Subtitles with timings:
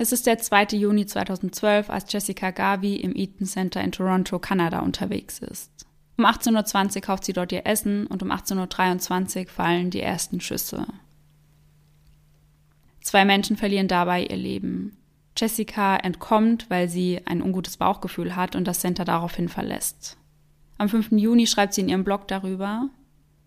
[0.00, 0.78] Es ist der 2.
[0.78, 5.70] Juni 2012, als Jessica Garvey im Eaton Center in Toronto, Kanada unterwegs ist.
[6.16, 10.40] Um 18.20 Uhr kauft sie dort ihr Essen und um 18.23 Uhr fallen die ersten
[10.40, 10.86] Schüsse.
[13.02, 14.96] Zwei Menschen verlieren dabei ihr Leben.
[15.36, 20.16] Jessica entkommt, weil sie ein ungutes Bauchgefühl hat und das Center daraufhin verlässt.
[20.78, 21.12] Am 5.
[21.12, 22.88] Juni schreibt sie in ihrem Blog darüber,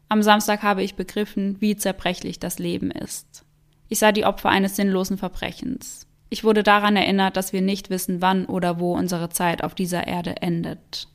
[0.08, 3.44] am Samstag habe ich begriffen, wie zerbrechlich das Leben ist.
[3.90, 6.06] Ich sah die Opfer eines sinnlosen Verbrechens.
[6.34, 10.08] Ich wurde daran erinnert, dass wir nicht wissen, wann oder wo unsere Zeit auf dieser
[10.08, 11.08] Erde endet.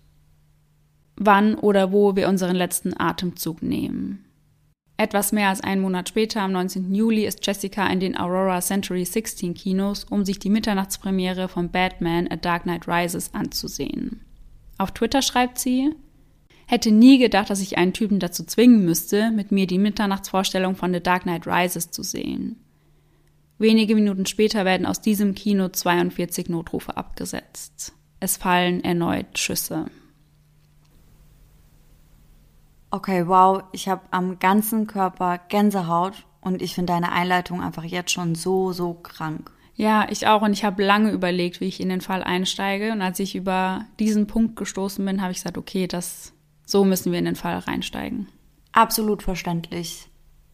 [1.16, 4.24] Wann oder wo wir unseren letzten Atemzug nehmen.
[4.96, 6.94] Etwas mehr als einen Monat später, am 19.
[6.94, 12.28] Juli, ist Jessica in den Aurora Century 16 Kinos, um sich die Mitternachtspremiere von Batman
[12.30, 14.20] A Dark Knight Rises anzusehen.
[14.78, 15.91] Auf Twitter schreibt sie,
[16.69, 20.94] hätte nie gedacht, dass ich einen Typen dazu zwingen müsste, mit mir die Mitternachtsvorstellung von
[20.94, 22.55] The Dark Knight Rises zu sehen.
[23.59, 27.92] Wenige Minuten später werden aus diesem Kino 42 Notrufe abgesetzt.
[28.20, 29.87] Es fallen erneut Schüsse.
[32.91, 38.12] Okay, wow, ich habe am ganzen Körper Gänsehaut und ich finde deine Einleitung einfach jetzt
[38.12, 39.51] schon so, so krank.
[39.75, 43.03] Ja, ich auch und ich habe lange überlegt, wie ich in den Fall einsteige und
[43.03, 46.33] als ich über diesen Punkt gestoßen bin, habe ich gesagt, okay, das
[46.64, 48.29] so müssen wir in den Fall reinsteigen.
[48.73, 50.09] Absolut verständlich.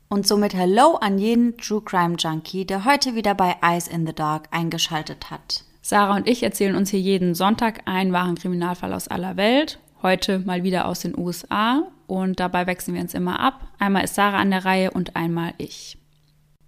[0.08, 4.14] Und somit Hello an jeden True Crime Junkie, der heute wieder bei Eyes in the
[4.14, 5.64] Dark eingeschaltet hat.
[5.82, 9.78] Sarah und ich erzählen uns hier jeden Sonntag einen wahren Kriminalfall aus aller Welt.
[10.02, 13.66] Heute mal wieder aus den USA und dabei wechseln wir uns immer ab.
[13.78, 15.98] Einmal ist Sarah an der Reihe und einmal ich.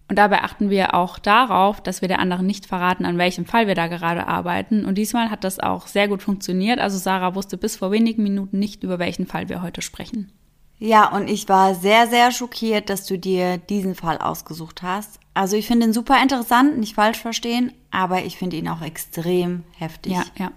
[0.08, 3.66] Und dabei achten wir auch darauf, dass wir der anderen nicht verraten, an welchem Fall
[3.66, 4.84] wir da gerade arbeiten.
[4.84, 6.78] Und diesmal hat das auch sehr gut funktioniert.
[6.78, 10.32] Also Sarah wusste bis vor wenigen Minuten nicht, über welchen Fall wir heute sprechen.
[10.78, 15.18] Ja, und ich war sehr, sehr schockiert, dass du dir diesen Fall ausgesucht hast.
[15.32, 19.64] Also ich finde ihn super interessant, nicht falsch verstehen, aber ich finde ihn auch extrem
[19.76, 20.12] heftig.
[20.12, 20.52] Ja, ja.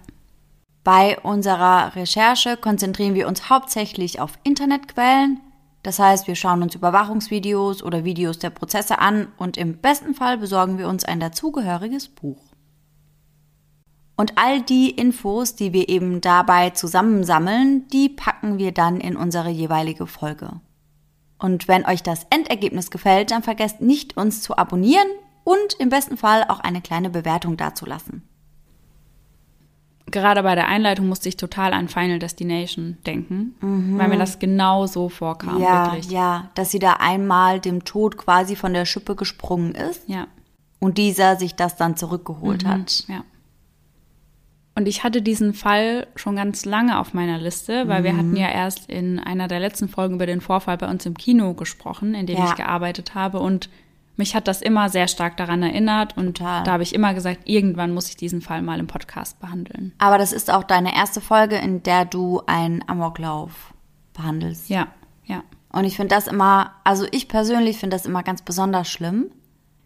[0.84, 5.40] Bei unserer Recherche konzentrieren wir uns hauptsächlich auf Internetquellen.
[5.82, 10.38] Das heißt, wir schauen uns Überwachungsvideos oder Videos der Prozesse an und im besten Fall
[10.38, 12.49] besorgen wir uns ein dazugehöriges Buch.
[14.20, 19.48] Und all die Infos, die wir eben dabei zusammensammeln, die packen wir dann in unsere
[19.48, 20.60] jeweilige Folge.
[21.38, 25.06] Und wenn euch das Endergebnis gefällt, dann vergesst nicht, uns zu abonnieren
[25.42, 28.20] und im besten Fall auch eine kleine Bewertung dazulassen.
[30.10, 33.96] Gerade bei der Einleitung musste ich total an Final Destination denken, mhm.
[33.96, 35.62] weil mir das genau so vorkam.
[35.62, 36.10] Ja, wirklich.
[36.10, 40.06] ja, dass sie da einmal dem Tod quasi von der Schippe gesprungen ist.
[40.10, 40.26] Ja.
[40.78, 43.04] Und dieser sich das dann zurückgeholt Mhm, hat.
[43.08, 43.24] Ja.
[44.80, 48.16] Und ich hatte diesen Fall schon ganz lange auf meiner Liste, weil wir Mhm.
[48.16, 51.52] hatten ja erst in einer der letzten Folgen über den Vorfall bei uns im Kino
[51.52, 52.46] gesprochen, in dem Ja.
[52.46, 53.40] ich gearbeitet habe.
[53.40, 53.68] Und
[54.16, 56.16] mich hat das immer sehr stark daran erinnert.
[56.16, 56.64] Und Total.
[56.64, 59.92] da habe ich immer gesagt, irgendwann muss ich diesen Fall mal im Podcast behandeln.
[59.98, 63.74] Aber das ist auch deine erste Folge, in der du einen Amoklauf
[64.14, 64.70] behandelst.
[64.70, 64.86] Ja,
[65.26, 65.42] ja.
[65.70, 69.26] Und ich finde das immer, also ich persönlich finde das immer ganz besonders schlimm.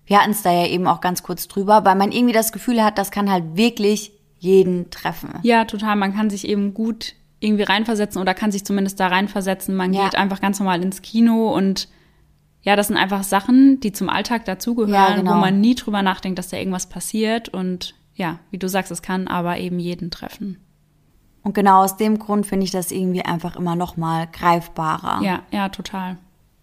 [0.06, 2.84] Wir hatten es da ja eben auch ganz kurz drüber, weil man irgendwie das Gefühl
[2.84, 4.12] hat, das kann halt wirklich
[4.44, 5.30] jeden treffen.
[5.42, 5.96] Ja, total.
[5.96, 9.74] Man kann sich eben gut irgendwie reinversetzen oder kann sich zumindest da reinversetzen.
[9.74, 10.04] Man Ja.
[10.04, 11.88] geht einfach ganz normal ins Kino und
[12.62, 15.32] ja, das sind einfach Sachen, die zum Alltag dazugehören, Ja, genau.
[15.32, 17.50] wo man nie drüber nachdenkt, dass da irgendwas passiert.
[17.50, 20.58] Und ja, wie du sagst, es kann aber eben jeden treffen.
[21.42, 25.22] Und genau aus dem Grund finde ich das irgendwie einfach immer noch mal greifbarer.
[25.22, 26.16] Ja, ja, total.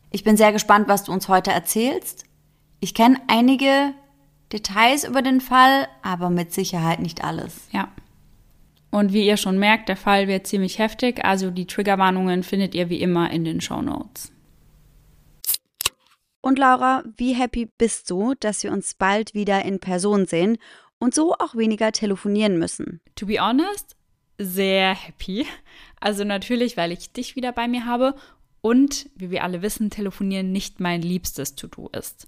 [0.10, 2.26] Ich bin sehr gespannt, was du uns heute erzählst.
[2.80, 3.94] Ich kenne einige
[4.54, 7.68] Details über den Fall, aber mit Sicherheit nicht alles.
[7.72, 7.92] Ja.
[8.92, 11.24] Und wie ihr schon merkt, der Fall wird ziemlich heftig.
[11.24, 14.32] Also die Triggerwarnungen findet ihr wie immer in den Show Notes.
[16.42, 20.58] Und Laura, wie happy bist du, dass wir uns bald wieder in Person sehen
[21.00, 23.00] und so auch weniger telefonieren müssen?
[23.16, 23.96] To be honest,
[24.38, 25.46] sehr happy.
[26.00, 28.16] Also natürlich, weil ich dich wieder bei mir habe
[28.62, 32.28] und, wie wir alle wissen, telefonieren nicht mein liebstes To-Do ist.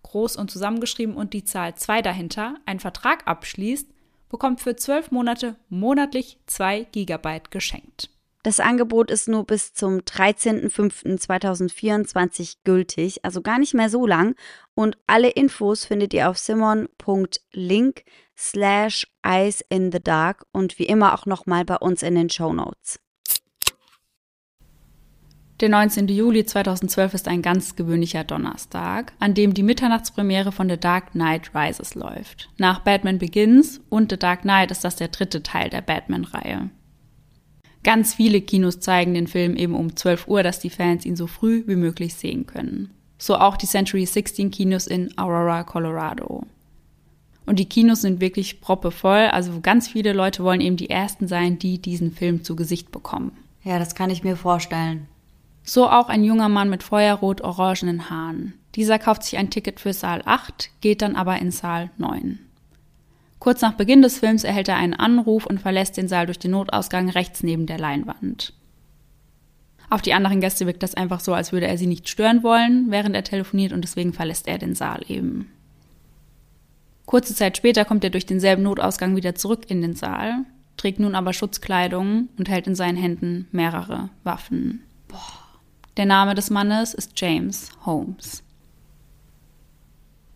[0.11, 3.87] groß und zusammengeschrieben und die Zahl 2 dahinter, einen Vertrag abschließt,
[4.29, 8.09] bekommt für 12 Monate monatlich 2 GB geschenkt.
[8.43, 14.35] Das Angebot ist nur bis zum 13.05.2024 gültig, also gar nicht mehr so lang.
[14.73, 18.03] Und alle Infos findet ihr auf simon.link
[18.35, 22.51] slash eyes in the dark und wie immer auch nochmal bei uns in den Show
[22.51, 22.99] Notes.
[25.61, 26.07] Der 19.
[26.07, 31.51] Juli 2012 ist ein ganz gewöhnlicher Donnerstag, an dem die Mitternachtspremiere von The Dark Knight
[31.53, 32.49] Rises läuft.
[32.57, 36.71] Nach Batman Begins und The Dark Knight ist das der dritte Teil der Batman-Reihe.
[37.83, 41.27] Ganz viele Kinos zeigen den Film eben um 12 Uhr, dass die Fans ihn so
[41.27, 42.89] früh wie möglich sehen können.
[43.19, 46.47] So auch die Century 16 Kinos in Aurora, Colorado.
[47.45, 51.59] Und die Kinos sind wirklich proppevoll, also ganz viele Leute wollen eben die Ersten sein,
[51.59, 53.33] die diesen Film zu Gesicht bekommen.
[53.63, 55.07] Ja, das kann ich mir vorstellen.
[55.63, 58.53] So auch ein junger Mann mit feuerrot-orangenen Haaren.
[58.75, 62.39] Dieser kauft sich ein Ticket für Saal 8, geht dann aber in Saal 9.
[63.39, 66.51] Kurz nach Beginn des Films erhält er einen Anruf und verlässt den Saal durch den
[66.51, 68.53] Notausgang rechts neben der Leinwand.
[69.89, 72.91] Auf die anderen Gäste wirkt das einfach so, als würde er sie nicht stören wollen,
[72.91, 75.51] während er telefoniert und deswegen verlässt er den Saal eben.
[77.05, 80.45] Kurze Zeit später kommt er durch denselben Notausgang wieder zurück in den Saal,
[80.77, 84.83] trägt nun aber Schutzkleidung und hält in seinen Händen mehrere Waffen.
[85.09, 85.40] Boah.
[85.97, 88.43] Der Name des Mannes ist James Holmes.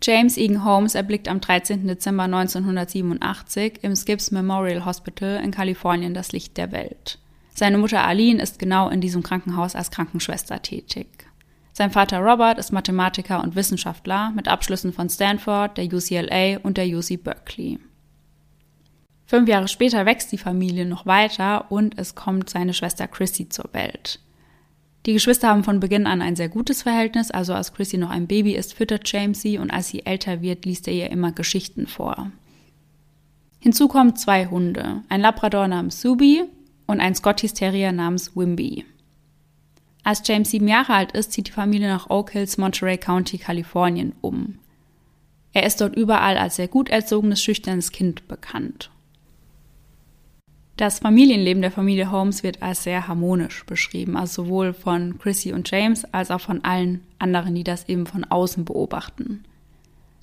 [0.02, 1.86] James Egan Holmes erblickt am 13.
[1.86, 7.18] Dezember 1987 im Skips Memorial Hospital in Kalifornien das Licht der Welt.
[7.54, 11.26] Seine Mutter Aline ist genau in diesem Krankenhaus als Krankenschwester tätig.
[11.72, 16.86] Sein Vater Robert ist Mathematiker und Wissenschaftler mit Abschlüssen von Stanford, der UCLA und der
[16.86, 17.78] UC Berkeley.
[19.24, 23.70] Fünf Jahre später wächst die Familie noch weiter und es kommt seine Schwester Chrissy zur
[23.72, 24.20] Welt.
[25.06, 28.26] Die Geschwister haben von Beginn an ein sehr gutes Verhältnis, also als Chrissy noch ein
[28.26, 31.86] Baby ist, füttert James sie und als sie älter wird, liest er ihr immer Geschichten
[31.86, 32.32] vor.
[33.60, 36.42] Hinzu kommen zwei Hunde, ein Labrador namens Subi
[36.86, 38.84] und ein Scottish Terrier namens Wimby.
[40.02, 44.12] Als James sieben Jahre alt ist, zieht die Familie nach Oak Hills, Monterey County, Kalifornien
[44.20, 44.58] um.
[45.52, 48.90] Er ist dort überall als sehr gut erzogenes, schüchternes Kind bekannt.
[50.76, 55.70] Das Familienleben der Familie Holmes wird als sehr harmonisch beschrieben, also sowohl von Chrissy und
[55.70, 59.44] James als auch von allen anderen, die das eben von außen beobachten.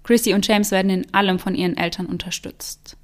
[0.04, 2.98] Chrissy und James werden in allem von ihren Eltern unterstützt.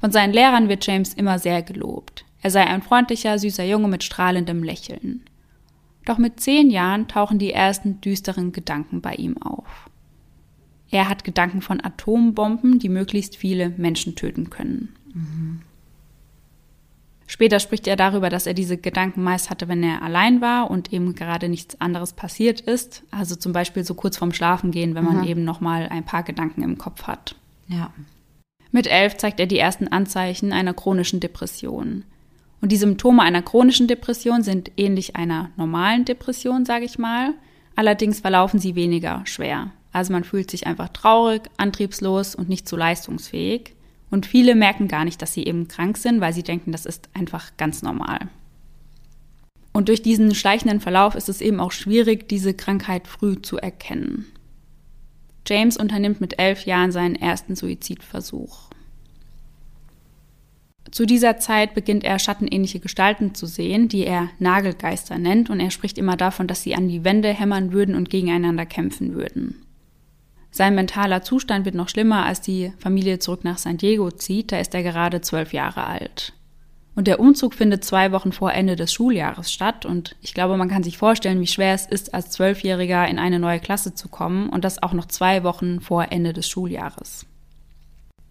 [0.00, 2.24] Von seinen Lehrern wird James immer sehr gelobt.
[2.40, 5.22] Er sei ein freundlicher, süßer Junge mit strahlendem Lächeln.
[6.06, 9.90] Doch mit zehn Jahren tauchen die ersten düsteren Gedanken bei ihm auf.
[10.90, 14.94] Er hat Gedanken von Atombomben, die möglichst viele Menschen töten können.
[15.12, 15.62] Mhm.
[17.26, 20.92] Später spricht er darüber, dass er diese Gedanken meist hatte, wenn er allein war und
[20.92, 23.02] eben gerade nichts anderes passiert ist.
[23.10, 25.24] Also zum Beispiel so kurz vorm Schlafengehen, wenn man mhm.
[25.24, 27.34] eben noch mal ein paar Gedanken im Kopf hat.
[27.68, 27.90] Ja.
[28.70, 32.04] Mit elf zeigt er die ersten Anzeichen einer chronischen Depression.
[32.60, 37.34] Und die Symptome einer chronischen Depression sind ähnlich einer normalen Depression, sage ich mal.
[37.74, 39.70] Allerdings verlaufen sie weniger schwer.
[39.92, 43.75] Also man fühlt sich einfach traurig, antriebslos und nicht so leistungsfähig.
[44.10, 47.08] Und viele merken gar nicht, dass sie eben krank sind, weil sie denken, das ist
[47.14, 48.28] einfach ganz normal.
[49.72, 54.26] Und durch diesen schleichenden Verlauf ist es eben auch schwierig, diese Krankheit früh zu erkennen.
[55.46, 58.70] James unternimmt mit elf Jahren seinen ersten Suizidversuch.
[60.90, 65.70] Zu dieser Zeit beginnt er schattenähnliche Gestalten zu sehen, die er Nagelgeister nennt, und er
[65.70, 69.65] spricht immer davon, dass sie an die Wände hämmern würden und gegeneinander kämpfen würden.
[70.56, 74.58] Sein mentaler Zustand wird noch schlimmer, als die Familie zurück nach San Diego zieht, da
[74.58, 76.32] ist er gerade zwölf Jahre alt.
[76.94, 80.70] Und der Umzug findet zwei Wochen vor Ende des Schuljahres statt und ich glaube, man
[80.70, 84.48] kann sich vorstellen, wie schwer es ist, als Zwölfjähriger in eine neue Klasse zu kommen
[84.48, 87.26] und das auch noch zwei Wochen vor Ende des Schuljahres.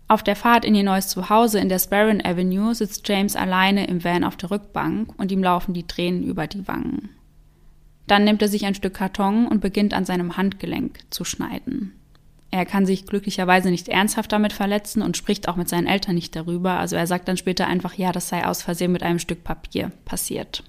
[0.07, 4.03] Auf der Fahrt in ihr neues Zuhause in der Sparran Avenue sitzt James alleine im
[4.03, 7.09] Van auf der Rückbank und ihm laufen die Tränen über die Wangen.
[8.07, 11.93] Dann nimmt er sich ein Stück Karton und beginnt an seinem Handgelenk zu schneiden.
[12.51, 16.35] Er kann sich glücklicherweise nicht ernsthaft damit verletzen und spricht auch mit seinen Eltern nicht
[16.35, 16.79] darüber.
[16.79, 19.91] Also er sagt dann später einfach, ja, das sei aus Versehen mit einem Stück Papier
[20.05, 20.63] passiert.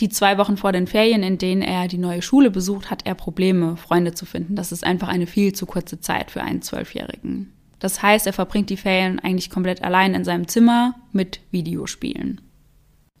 [0.00, 3.14] Die zwei Wochen vor den Ferien, in denen er die neue Schule besucht, hat er
[3.14, 4.54] Probleme, Freunde zu finden.
[4.54, 7.52] Das ist einfach eine viel zu kurze Zeit für einen Zwölfjährigen.
[7.78, 12.40] Das heißt, er verbringt die Ferien eigentlich komplett allein in seinem Zimmer mit Videospielen.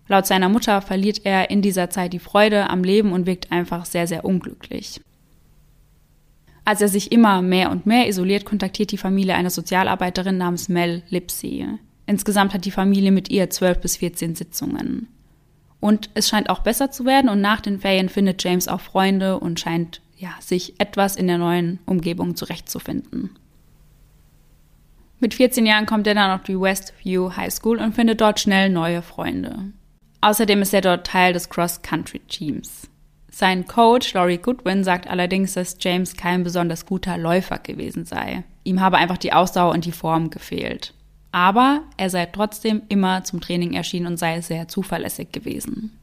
[0.08, 3.86] Laut seiner Mutter verliert er in dieser Zeit die Freude am Leben und wirkt einfach
[3.86, 5.00] sehr, sehr unglücklich.
[6.66, 11.04] Als er sich immer mehr und mehr isoliert, kontaktiert die Familie eine Sozialarbeiterin namens Mel
[11.08, 11.64] Lipsy.
[12.06, 15.06] Insgesamt hat die Familie mit ihr 12 bis 14 Sitzungen.
[15.78, 19.38] Und es scheint auch besser zu werden und nach den Ferien findet James auch Freunde
[19.38, 23.30] und scheint ja, sich etwas in der neuen Umgebung zurechtzufinden.
[25.20, 28.70] Mit 14 Jahren kommt er dann auf die Westview High School und findet dort schnell
[28.70, 29.70] neue Freunde.
[30.20, 32.88] Außerdem ist er dort Teil des Cross-Country-Teams.
[33.38, 38.44] Sein Coach Laurie Goodwin sagt allerdings, dass James kein besonders guter Läufer gewesen sei.
[38.64, 40.94] Ihm habe einfach die Ausdauer und die Form gefehlt.
[41.32, 45.98] Aber er sei trotzdem immer zum Training erschienen und sei sehr zuverlässig gewesen.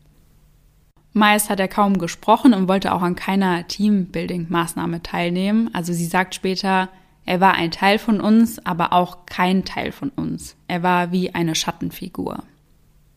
[1.13, 5.71] Meist hat er kaum gesprochen und wollte auch an keiner Teambuilding-Maßnahme teilnehmen.
[5.73, 6.89] Also sie sagt später,
[7.25, 10.55] er war ein Teil von uns, aber auch kein Teil von uns.
[10.67, 12.43] Er war wie eine Schattenfigur.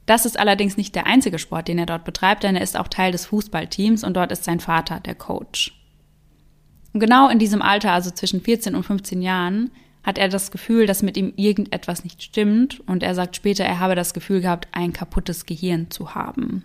[0.07, 2.89] Das ist allerdings nicht der einzige Sport, den er dort betreibt, denn er ist auch
[2.89, 5.73] Teil des Fußballteams und dort ist sein Vater der Coach.
[6.93, 9.71] Und genau in diesem Alter, also zwischen 14 und 15 Jahren,
[10.05, 13.81] hat er das Gefühl, dass mit ihm irgendetwas nicht stimmt und er sagt später, er
[13.81, 16.63] habe das Gefühl gehabt, ein kaputtes Gehirn zu haben.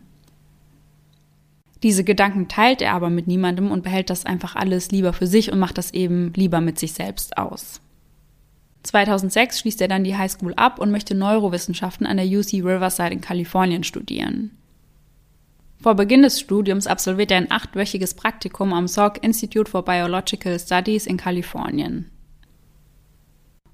[1.81, 5.51] Diese Gedanken teilt er aber mit niemandem und behält das einfach alles lieber für sich
[5.51, 7.81] und macht das eben lieber mit sich selbst aus.
[8.83, 13.21] 2006 schließt er dann die Highschool ab und möchte Neurowissenschaften an der UC Riverside in
[13.21, 14.51] Kalifornien studieren.
[15.81, 21.07] Vor Beginn des Studiums absolviert er ein achtwöchiges Praktikum am Salk Institute for Biological Studies
[21.07, 22.11] in Kalifornien.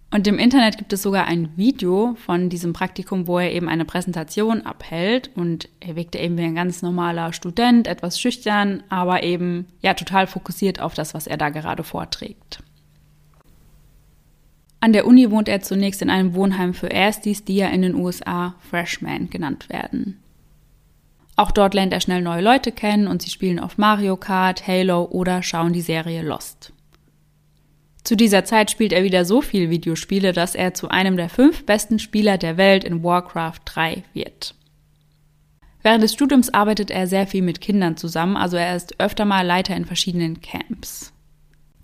[0.09, 3.83] Und im Internet gibt es sogar ein Video von diesem Praktikum, wo er eben eine
[3.83, 9.67] Präsentation abhält und er wirkte eben wie ein ganz normaler Student, etwas schüchtern, aber eben
[9.81, 12.63] ja total fokussiert auf das, was er da gerade vorträgt.
[14.79, 17.96] An der Uni wohnt er zunächst in einem Wohnheim für Erstis, die ja in den
[17.96, 20.22] USA Freshman genannt werden.
[21.36, 25.05] Auch dort lernt er schnell neue Leute kennen und sie spielen auf Mario Kart, Halo
[25.05, 26.74] oder schauen die Serie Lost.
[28.03, 31.65] Zu dieser Zeit spielt er wieder so viel Videospiele, dass er zu einem der fünf
[31.65, 34.55] besten Spieler der Welt in Warcraft 3 wird.
[35.84, 39.46] Während des Studiums arbeitet er sehr viel mit Kindern zusammen, also er ist öfter mal
[39.46, 41.13] Leiter in verschiedenen Camps.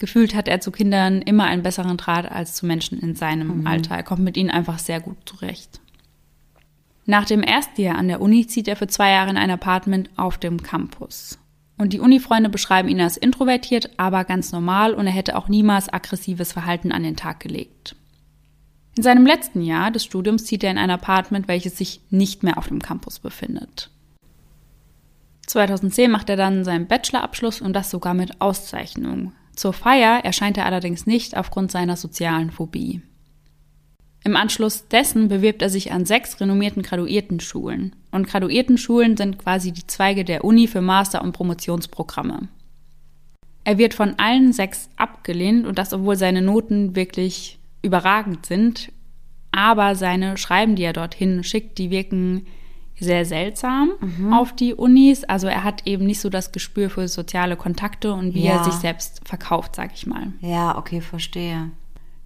[0.03, 3.67] Gefühlt hat er zu Kindern immer einen besseren Draht als zu Menschen in seinem mhm.
[3.67, 3.95] Alter.
[3.95, 5.79] Er kommt mit ihnen einfach sehr gut zurecht.
[7.05, 10.09] Nach dem ersten Jahr an der Uni zieht er für zwei Jahre in ein Apartment
[10.17, 11.39] auf dem Campus.
[11.77, 15.87] Und die Uni-Freunde beschreiben ihn als introvertiert, aber ganz normal und er hätte auch niemals
[15.87, 17.95] aggressives Verhalten an den Tag gelegt.
[18.97, 22.57] In seinem letzten Jahr des Studiums zieht er in ein Apartment, welches sich nicht mehr
[22.57, 23.89] auf dem Campus befindet.
[25.47, 29.31] 2010 macht er dann seinen Bachelorabschluss und das sogar mit Auszeichnung.
[29.55, 33.01] Zur Feier erscheint er allerdings nicht aufgrund seiner sozialen Phobie.
[34.25, 37.95] Im Anschluss dessen bewirbt er sich an sechs renommierten Graduiertenschulen.
[38.11, 42.47] Und Graduiertenschulen sind quasi die Zweige der Uni für Master- und Promotionsprogramme.
[43.65, 48.91] Er wird von allen sechs abgelehnt und das, obwohl seine Noten wirklich überragend sind.
[49.51, 52.47] Aber seine Schreiben, die er dorthin schickt, die wirken
[53.03, 54.33] sehr seltsam mhm.
[54.33, 55.23] auf die Unis.
[55.23, 58.57] Also er hat eben nicht so das Gespür für soziale Kontakte und wie ja.
[58.57, 60.33] er sich selbst verkauft, sag ich mal.
[60.41, 61.71] Ja, okay, verstehe.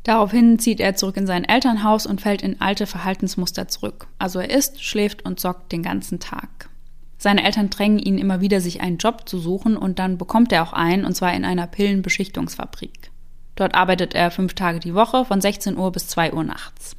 [0.04, 4.08] Daraufhin zieht er zurück in sein Elternhaus und fällt in alte Verhaltensmuster zurück.
[4.20, 6.70] Also er isst, schläft und zockt den ganzen Tag.
[7.18, 10.64] Seine Eltern drängen ihn immer wieder, sich einen Job zu suchen und dann bekommt er
[10.64, 13.12] auch einen, und zwar in einer Pillenbeschichtungsfabrik.
[13.56, 16.96] Dort arbeitet er fünf Tage die Woche von 16 Uhr bis 2 Uhr nachts.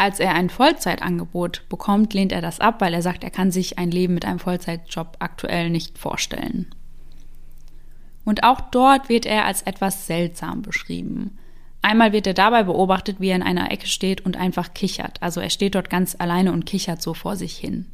[0.00, 3.78] Als er ein Vollzeitangebot bekommt, lehnt er das ab, weil er sagt, er kann sich
[3.78, 6.68] ein Leben mit einem Vollzeitjob aktuell nicht vorstellen.
[8.24, 11.36] Und auch dort wird er als etwas seltsam beschrieben.
[11.82, 15.22] Einmal wird er dabei beobachtet, wie er in einer Ecke steht und einfach kichert.
[15.22, 17.84] Also er steht dort ganz alleine und kichert so vor sich hin.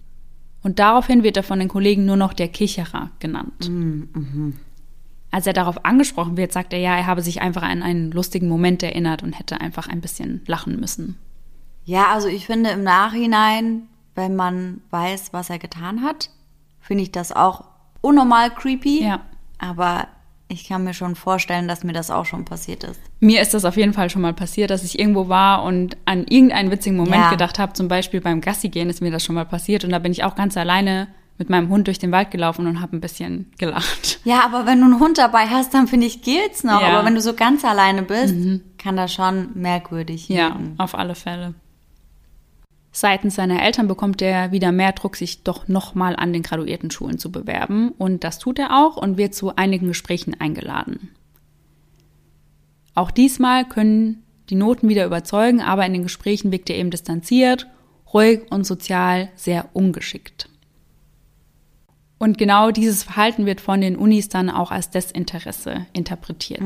[0.62, 3.68] Und daraufhin wird er von den Kollegen nur noch der Kicherer genannt.
[3.68, 4.52] Mm, mhm.
[5.32, 8.46] Als er darauf angesprochen wird, sagt er ja, er habe sich einfach an einen lustigen
[8.46, 11.18] Moment erinnert und hätte einfach ein bisschen lachen müssen.
[11.86, 16.30] Ja, also ich finde im Nachhinein, wenn man weiß, was er getan hat,
[16.80, 17.64] finde ich das auch
[18.00, 19.02] unnormal creepy.
[19.04, 19.20] Ja.
[19.58, 20.08] Aber
[20.48, 23.00] ich kann mir schon vorstellen, dass mir das auch schon passiert ist.
[23.20, 26.24] Mir ist das auf jeden Fall schon mal passiert, dass ich irgendwo war und an
[26.28, 27.30] irgendeinen witzigen Moment Ja.
[27.30, 27.72] gedacht habe.
[27.72, 30.24] Zum Beispiel beim Gassi gehen ist mir das schon mal passiert und da bin ich
[30.24, 34.20] auch ganz alleine mit meinem Hund durch den Wald gelaufen und habe ein bisschen gelacht.
[34.24, 36.80] Ja, aber wenn du einen Hund dabei hast, dann finde ich, geht's noch.
[36.80, 36.88] Ja.
[36.88, 36.94] Mhm.
[36.94, 38.34] Aber wenn du so ganz alleine bist,
[38.78, 40.74] kann das schon merkwürdig Ja, wirken.
[40.78, 41.54] auf alle Fälle.
[42.98, 47.30] Seitens seiner Eltern bekommt er wieder mehr Druck, sich doch nochmal an den Graduiertenschulen zu
[47.30, 47.90] bewerben.
[47.98, 51.10] Und das tut er auch und wird zu einigen Gesprächen eingeladen.
[52.94, 57.66] Auch diesmal können die Noten wieder überzeugen, aber in den Gesprächen wirkt er eben distanziert,
[58.14, 60.48] ruhig und sozial sehr ungeschickt.
[62.16, 66.62] Und genau dieses Verhalten wird von den Unis dann auch als Desinteresse interpretiert.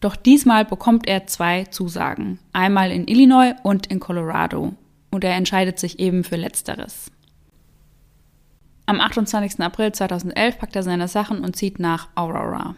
[0.00, 2.38] Doch diesmal bekommt er zwei Zusagen.
[2.52, 4.74] Einmal in Illinois und in Colorado.
[5.10, 7.10] Und er entscheidet sich eben für Letzteres.
[8.86, 9.60] Am 28.
[9.60, 12.74] April 2011 packt er seine Sachen und zieht nach Aurora.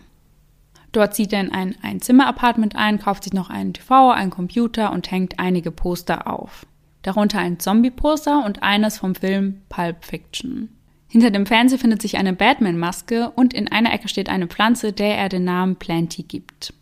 [0.93, 5.11] Dort zieht er in ein Einzimmer-Apartment ein, kauft sich noch einen TV, einen Computer und
[5.11, 6.67] hängt einige Poster auf.
[7.03, 10.69] Darunter ein Zombie-Poster und eines vom Film Pulp Fiction.
[11.07, 15.17] Hinter dem Fernseher findet sich eine Batman-Maske und in einer Ecke steht eine Pflanze, der
[15.17, 16.73] er den Namen Planty gibt.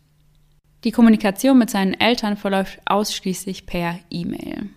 [0.84, 4.70] Die Kommunikation mit seinen Eltern verläuft ausschließlich per E-Mail.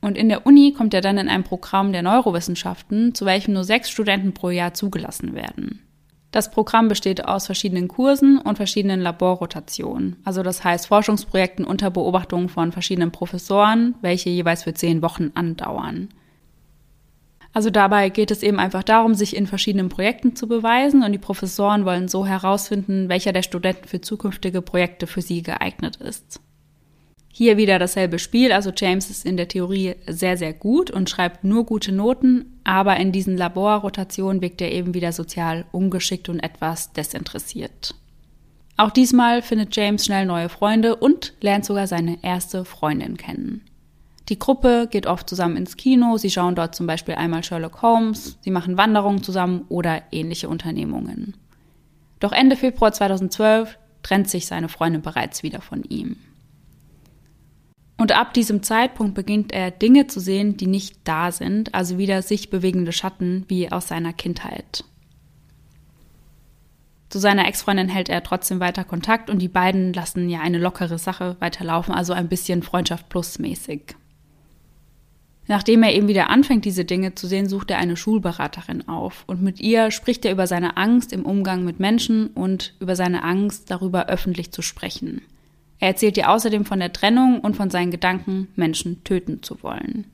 [0.00, 3.64] Und in der Uni kommt er dann in ein Programm der Neurowissenschaften, zu welchem nur
[3.64, 5.80] sechs Studenten pro Jahr zugelassen werden.
[6.32, 12.48] Das Programm besteht aus verschiedenen Kursen und verschiedenen Laborrotationen, also das heißt Forschungsprojekten unter Beobachtung
[12.48, 16.08] von verschiedenen Professoren, welche jeweils für zehn Wochen andauern.
[17.52, 21.18] Also dabei geht es eben einfach darum, sich in verschiedenen Projekten zu beweisen und die
[21.18, 26.40] Professoren wollen so herausfinden, welcher der Studenten für zukünftige Projekte für sie geeignet ist.
[27.32, 31.44] Hier wieder dasselbe Spiel, also James ist in der Theorie sehr, sehr gut und schreibt
[31.44, 36.92] nur gute Noten, aber in diesen Laborrotationen wirkt er eben wieder sozial ungeschickt und etwas
[36.92, 37.94] desinteressiert.
[38.76, 43.62] Auch diesmal findet James schnell neue Freunde und lernt sogar seine erste Freundin kennen.
[44.30, 48.38] Die Gruppe geht oft zusammen ins Kino, sie schauen dort zum Beispiel einmal Sherlock Holmes,
[48.42, 51.36] sie machen Wanderungen zusammen oder ähnliche Unternehmungen.
[52.20, 56.16] Doch Ende Februar 2012 trennt sich seine Freundin bereits wieder von ihm.
[57.96, 62.22] Und ab diesem Zeitpunkt beginnt er Dinge zu sehen, die nicht da sind, also wieder
[62.22, 64.84] sich bewegende Schatten wie aus seiner Kindheit.
[67.08, 70.98] Zu seiner Ex-Freundin hält er trotzdem weiter Kontakt und die beiden lassen ja eine lockere
[70.98, 73.96] Sache weiterlaufen, also ein bisschen Freundschaft plus mäßig.
[75.50, 79.42] Nachdem er eben wieder anfängt, diese Dinge zu sehen, sucht er eine Schulberaterin auf und
[79.42, 83.68] mit ihr spricht er über seine Angst im Umgang mit Menschen und über seine Angst,
[83.68, 85.22] darüber öffentlich zu sprechen.
[85.80, 90.06] Er erzählt ihr außerdem von der Trennung und von seinen Gedanken, Menschen töten zu wollen.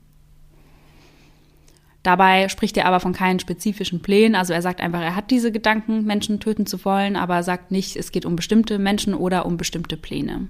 [2.02, 5.52] Dabei spricht er aber von keinen spezifischen Plänen, also er sagt einfach, er hat diese
[5.52, 9.44] Gedanken, Menschen töten zu wollen, aber er sagt nicht, es geht um bestimmte Menschen oder
[9.44, 10.48] um bestimmte Pläne.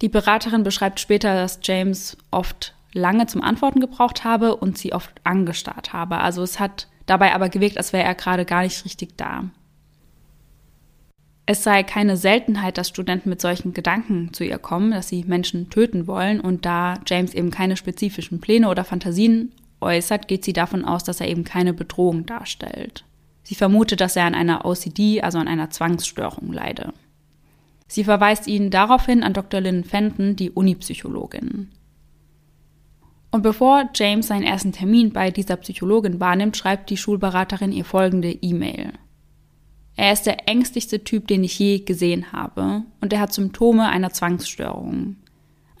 [0.00, 5.12] Die Beraterin beschreibt später, dass James oft lange zum Antworten gebraucht habe und sie oft
[5.24, 6.18] angestarrt habe.
[6.18, 9.44] Also es hat dabei aber gewirkt, als wäre er gerade gar nicht richtig da.
[11.46, 15.68] Es sei keine Seltenheit, dass Studenten mit solchen Gedanken zu ihr kommen, dass sie Menschen
[15.68, 20.86] töten wollen und da James eben keine spezifischen Pläne oder Fantasien äußert, geht sie davon
[20.86, 23.04] aus, dass er eben keine Bedrohung darstellt.
[23.42, 26.94] Sie vermutet, dass er an einer OCD, also an einer Zwangsstörung leide.
[27.86, 29.60] Sie verweist ihn daraufhin an Dr.
[29.60, 31.70] Lynn Fenton, die Unipsychologin.
[33.34, 38.30] Und bevor James seinen ersten Termin bei dieser Psychologin wahrnimmt, schreibt die Schulberaterin ihr folgende
[38.30, 38.92] E-Mail.
[39.96, 44.12] Er ist der ängstlichste Typ, den ich je gesehen habe, und er hat Symptome einer
[44.12, 45.16] Zwangsstörung.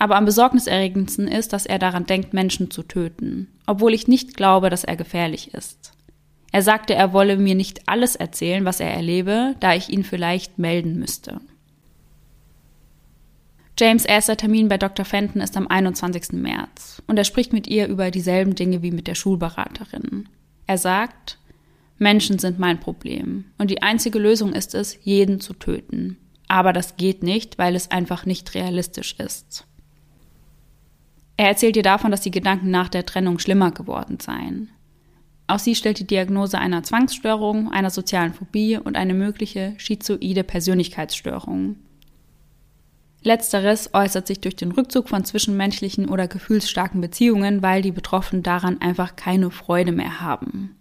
[0.00, 4.68] Aber am besorgniserregendsten ist, dass er daran denkt, Menschen zu töten, obwohl ich nicht glaube,
[4.68, 5.92] dass er gefährlich ist.
[6.50, 10.58] Er sagte, er wolle mir nicht alles erzählen, was er erlebe, da ich ihn vielleicht
[10.58, 11.40] melden müsste.
[13.78, 15.04] James' erster Termin bei Dr.
[15.04, 16.32] Fenton ist am 21.
[16.32, 20.28] März und er spricht mit ihr über dieselben Dinge wie mit der Schulberaterin.
[20.66, 21.38] Er sagt,
[21.98, 26.18] Menschen sind mein Problem und die einzige Lösung ist es, jeden zu töten.
[26.46, 29.66] Aber das geht nicht, weil es einfach nicht realistisch ist.
[31.36, 34.70] Er erzählt ihr davon, dass die Gedanken nach der Trennung schlimmer geworden seien.
[35.48, 41.76] Auch sie stellt die Diagnose einer Zwangsstörung, einer sozialen Phobie und eine mögliche schizoide Persönlichkeitsstörung.
[43.24, 48.80] Letzteres äußert sich durch den Rückzug von zwischenmenschlichen oder gefühlsstarken Beziehungen, weil die Betroffenen daran
[48.82, 50.76] einfach keine Freude mehr haben.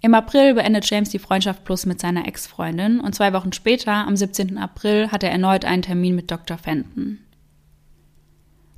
[0.00, 4.16] Im April beendet James die Freundschaft Plus mit seiner Ex-Freundin und zwei Wochen später, am
[4.16, 4.58] 17.
[4.58, 6.58] April, hat er erneut einen Termin mit Dr.
[6.58, 7.18] Fenton.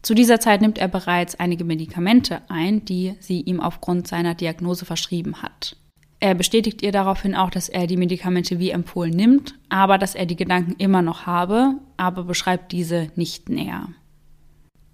[0.02, 4.86] Zu dieser Zeit nimmt er bereits einige Medikamente ein, die sie ihm aufgrund seiner Diagnose
[4.86, 5.76] verschrieben hat.
[6.22, 10.26] Er bestätigt ihr daraufhin auch, dass er die Medikamente wie empfohlen nimmt, aber dass er
[10.26, 13.88] die Gedanken immer noch habe, aber beschreibt diese nicht näher.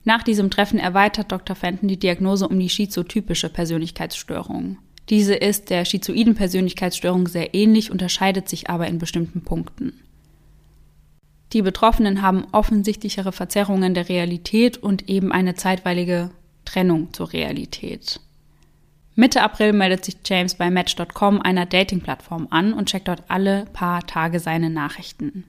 [0.05, 1.57] Nach diesem Treffen erweitert Dr.
[1.57, 4.79] Fenton die Diagnose um die schizotypische Persönlichkeitsstörung.
[5.09, 9.95] Diese ist der schizoiden Persönlichkeitsstörung sehr ähnlich, unterscheidet sich aber in bestimmten Punkten.
[11.53, 16.31] Die Betroffenen haben offensichtlichere Verzerrungen der Realität und eben eine zeitweilige
[16.65, 18.21] Trennung zur Realität.
[19.18, 24.07] Mitte April meldet sich James bei Match.com, einer Dating-Plattform, an und checkt dort alle paar
[24.07, 25.44] Tage seine Nachrichten.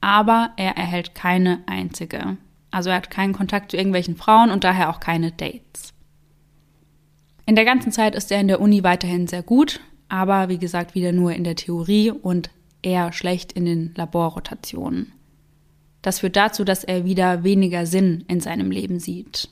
[0.00, 2.38] Aber er erhält keine einzige.
[2.70, 5.92] Also er hat keinen Kontakt zu irgendwelchen Frauen und daher auch keine Dates.
[7.44, 10.94] In der ganzen Zeit ist er in der Uni weiterhin sehr gut, aber wie gesagt
[10.94, 12.48] wieder nur in der Theorie und
[12.80, 15.12] eher schlecht in den Laborrotationen.
[16.00, 19.50] Das führt dazu, dass er wieder weniger Sinn in seinem Leben sieht.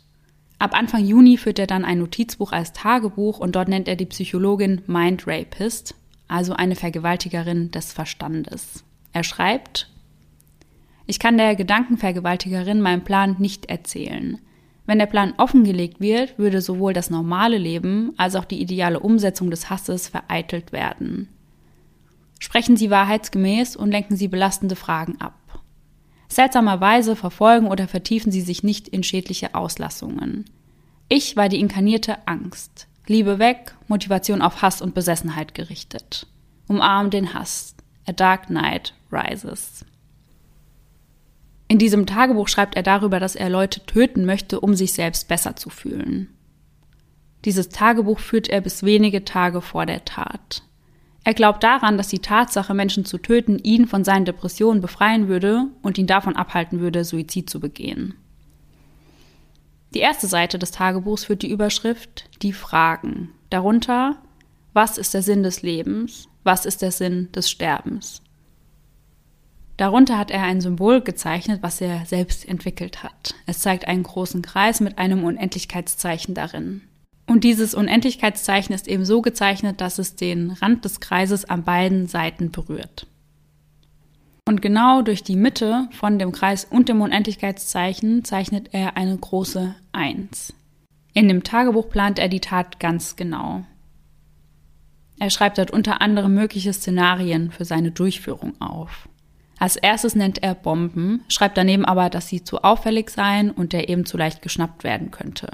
[0.61, 4.05] Ab Anfang Juni führt er dann ein Notizbuch als Tagebuch und dort nennt er die
[4.05, 5.95] Psychologin Mind Rapist,
[6.29, 8.85] also eine Vergewaltigerin des Verstandes.
[9.15, 9.91] Er schreibt,
[11.07, 14.39] ich kann der Gedankenvergewaltigerin meinen Plan nicht erzählen.
[14.85, 19.51] Wenn der Plan offengelegt wird, würde sowohl das normale Leben als auch die ideale Umsetzung
[19.51, 21.29] des Hasses vereitelt werden.
[22.39, 25.40] Sprechen Sie wahrheitsgemäß und lenken Sie belastende Fragen ab.
[26.31, 30.45] Seltsamerweise verfolgen oder vertiefen Sie sich nicht in schädliche Auslassungen.
[31.09, 32.87] Ich war die inkarnierte Angst.
[33.07, 36.29] Liebe weg, Motivation auf Hass und Besessenheit gerichtet.
[36.69, 37.75] Umarm den Hass.
[38.07, 39.85] A Dark Night Rises.
[41.67, 45.57] In diesem Tagebuch schreibt er darüber, dass er Leute töten möchte, um sich selbst besser
[45.57, 46.29] zu fühlen.
[47.45, 50.63] Dieses Tagebuch führt er bis wenige Tage vor der Tat.
[51.23, 55.67] Er glaubt daran, dass die Tatsache, Menschen zu töten, ihn von seinen Depressionen befreien würde
[55.83, 58.15] und ihn davon abhalten würde, Suizid zu begehen.
[59.93, 63.31] Die erste Seite des Tagebuchs führt die Überschrift Die Fragen.
[63.51, 64.17] Darunter
[64.73, 66.29] Was ist der Sinn des Lebens?
[66.45, 68.23] Was ist der Sinn des Sterbens?
[69.77, 73.35] Darunter hat er ein Symbol gezeichnet, was er selbst entwickelt hat.
[73.47, 76.83] Es zeigt einen großen Kreis mit einem Unendlichkeitszeichen darin.
[77.31, 82.09] Und dieses Unendlichkeitszeichen ist eben so gezeichnet, dass es den Rand des Kreises an beiden
[82.09, 83.07] Seiten berührt.
[84.49, 89.77] Und genau durch die Mitte von dem Kreis und dem Unendlichkeitszeichen zeichnet er eine große
[89.93, 90.55] Eins.
[91.15, 93.65] In dem Tagebuch plant er die Tat ganz genau.
[95.21, 99.09] Er schreibt dort unter anderem mögliche Szenarien für seine Durchführung auf.
[99.61, 103.89] Als erstes nennt er Bomben, schreibt daneben aber, dass sie zu auffällig seien und er
[103.89, 105.49] eben zu leicht geschnappt werden könnte.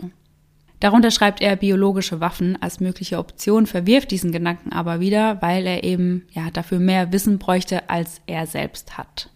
[0.81, 5.85] Darunter schreibt er biologische Waffen als mögliche Option, verwirft diesen Gedanken aber wieder, weil er
[5.85, 9.31] eben ja dafür mehr Wissen bräuchte, als er selbst hat.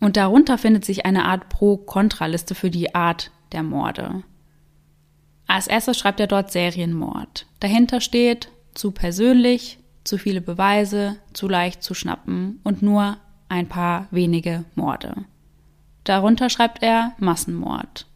[0.00, 4.22] Und darunter findet sich eine Art Pro-Kontra-Liste für die Art der Morde.
[5.46, 7.46] Als erstes schreibt er dort Serienmord.
[7.60, 13.16] Dahinter steht zu persönlich, zu viele Beweise, zu leicht zu schnappen und nur
[13.48, 15.24] ein paar wenige Morde.
[16.04, 18.06] Darunter schreibt er Massenmord.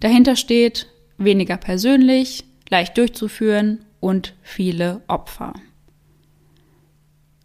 [0.00, 0.88] Dahinter steht
[1.24, 5.54] weniger persönlich, leicht durchzuführen und viele Opfer.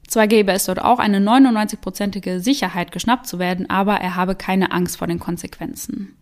[0.07, 4.71] Zwar gäbe es dort auch eine 99-prozentige Sicherheit, geschnappt zu werden, aber er habe keine
[4.71, 6.15] Angst vor den Konsequenzen.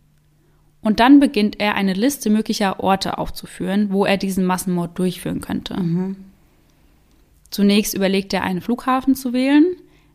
[0.82, 5.74] Und dann beginnt er eine Liste möglicher Orte aufzuführen, wo er diesen Massenmord durchführen könnte.
[5.74, 6.16] Mhm.
[7.50, 9.64] Zunächst überlegt er, einen Flughafen zu wählen,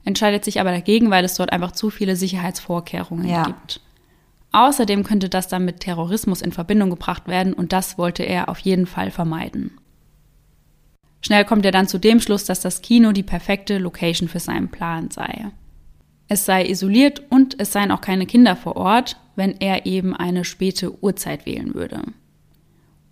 [0.03, 3.43] entscheidet sich aber dagegen, weil es dort einfach zu viele Sicherheitsvorkehrungen ja.
[3.43, 3.81] gibt.
[4.51, 8.59] Außerdem könnte das dann mit Terrorismus in Verbindung gebracht werden und das wollte er auf
[8.59, 9.77] jeden Fall vermeiden.
[11.21, 14.69] Schnell kommt er dann zu dem Schluss, dass das Kino die perfekte Location für seinen
[14.69, 15.51] Plan sei.
[16.27, 20.43] Es sei isoliert und es seien auch keine Kinder vor Ort, wenn er eben eine
[20.43, 22.01] späte Uhrzeit wählen würde.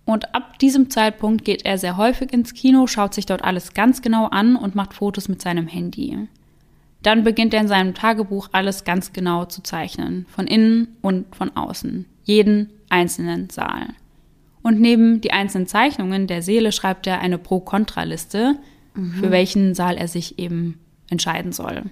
[0.04, 4.02] Und ab diesem Zeitpunkt geht er sehr häufig ins Kino, schaut sich dort alles ganz
[4.02, 6.28] genau an und macht Fotos mit seinem Handy.
[7.02, 11.56] Dann beginnt er in seinem Tagebuch alles ganz genau zu zeichnen, von innen und von
[11.56, 13.88] außen, jeden einzelnen Saal.
[14.62, 18.56] Und neben die einzelnen Zeichnungen der Seele schreibt er eine Pro-Kontra-Liste,
[18.94, 19.12] mhm.
[19.12, 21.84] für welchen Saal er sich eben entscheiden soll.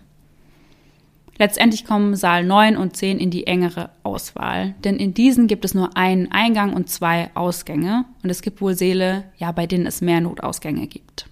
[1.39, 5.73] Letztendlich kommen Saal 9 und 10 in die engere Auswahl, denn in diesen gibt es
[5.73, 10.01] nur einen Eingang und zwei Ausgänge und es gibt wohl Seele, ja, bei denen es
[10.01, 11.28] mehr Notausgänge gibt.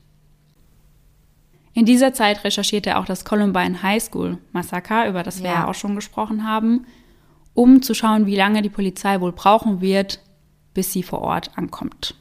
[1.77, 5.55] In dieser Zeit recherchiert er auch das Columbine High School Massaker, über das wir ja.
[5.57, 6.87] ja auch schon gesprochen haben,
[7.53, 10.23] um zu schauen, wie lange die Polizei wohl brauchen wird,
[10.73, 12.15] bis sie vor Ort ankommt.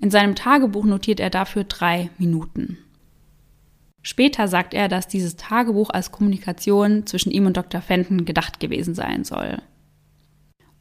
[0.00, 2.78] In seinem Tagebuch notiert er dafür drei Minuten.
[4.00, 7.82] Später sagt er, dass dieses Tagebuch als Kommunikation zwischen ihm und Dr.
[7.82, 9.60] Fenton gedacht gewesen sein soll.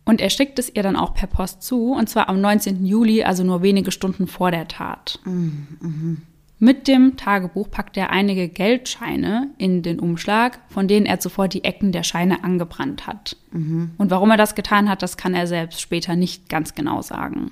[0.05, 2.85] Und er schickt es ihr dann auch per Post zu, und zwar am 19.
[2.85, 5.19] Juli, also nur wenige Stunden vor der Tat.
[5.25, 6.21] Mhm.
[6.59, 11.63] Mit dem Tagebuch packt er einige Geldscheine in den Umschlag, von denen er zuvor die
[11.63, 13.37] Ecken der Scheine angebrannt hat.
[13.51, 13.91] Mhm.
[13.97, 17.51] Und warum er das getan hat, das kann er selbst später nicht ganz genau sagen.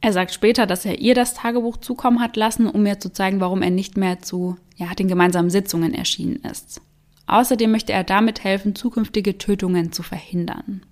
[0.00, 3.40] Er sagt später, dass er ihr das Tagebuch zukommen hat lassen, um ihr zu zeigen,
[3.40, 6.80] warum er nicht mehr zu ja, den gemeinsamen Sitzungen erschienen ist.
[7.26, 10.82] Außerdem möchte er damit helfen, zukünftige Tötungen zu verhindern.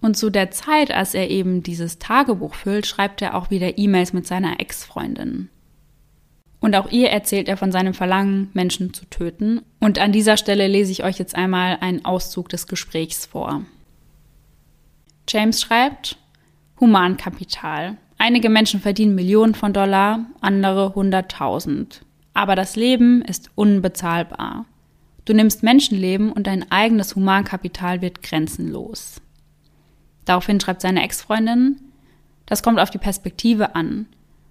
[0.00, 4.12] Und zu der Zeit, als er eben dieses Tagebuch füllt, schreibt er auch wieder E-Mails
[4.12, 5.48] mit seiner Ex-Freundin.
[6.60, 9.62] Und auch ihr erzählt er von seinem Verlangen, Menschen zu töten.
[9.80, 13.62] Und an dieser Stelle lese ich euch jetzt einmal einen Auszug des Gesprächs vor.
[15.28, 16.16] James schreibt,
[16.80, 17.96] Humankapital.
[18.18, 22.02] Einige Menschen verdienen Millionen von Dollar, andere hunderttausend.
[22.34, 24.64] Aber das Leben ist unbezahlbar.
[25.24, 29.20] Du nimmst Menschenleben und dein eigenes Humankapital wird grenzenlos.
[30.28, 31.80] Daraufhin schreibt seine Ex-Freundin,
[32.44, 34.04] das kommt auf die Perspektive an.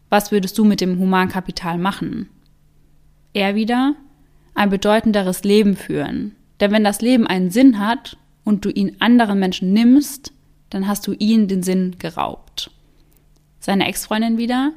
[0.10, 2.30] Was würdest du mit dem Humankapital machen?
[3.34, 3.94] Er wieder,
[4.56, 6.36] ein bedeutenderes Leben führen.
[6.60, 10.34] Denn wenn das Leben einen Sinn hat und du ihn anderen Menschen nimmst,
[10.72, 12.72] dann hast du ihnen den Sinn geraubt.
[13.60, 14.72] Seine Ex-Freundin wieder,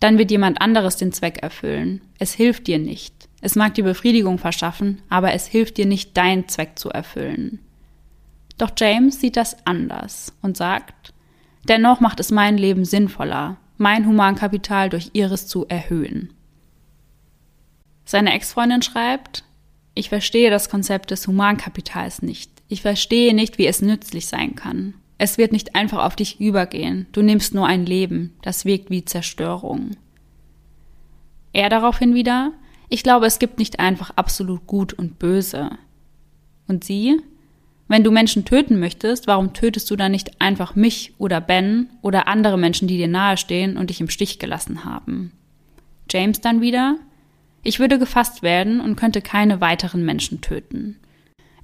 [0.00, 2.02] dann wird jemand anderes den Zweck erfüllen.
[2.18, 3.14] Es hilft dir nicht.
[3.40, 7.60] Es mag dir Befriedigung verschaffen, aber es hilft dir nicht, deinen Zweck zu erfüllen.
[8.60, 11.14] Doch James sieht das anders und sagt,
[11.66, 16.34] dennoch macht es mein Leben sinnvoller, mein Humankapital durch ihres zu erhöhen.
[18.04, 19.44] Seine Ex-Freundin schreibt,
[19.94, 22.50] ich verstehe das Konzept des Humankapitals nicht.
[22.68, 24.92] Ich verstehe nicht, wie es nützlich sein kann.
[25.16, 27.06] Es wird nicht einfach auf dich übergehen.
[27.12, 28.34] Du nimmst nur ein Leben.
[28.42, 29.92] Das wirkt wie Zerstörung.
[31.54, 32.52] Er daraufhin wieder,
[32.90, 35.70] ich glaube, es gibt nicht einfach absolut gut und böse.
[36.68, 37.22] Und sie,
[37.90, 42.28] wenn du Menschen töten möchtest, warum tötest du dann nicht einfach mich oder Ben oder
[42.28, 45.32] andere Menschen, die dir nahestehen und dich im Stich gelassen haben?
[46.08, 46.98] James dann wieder,
[47.64, 51.00] ich würde gefasst werden und könnte keine weiteren Menschen töten.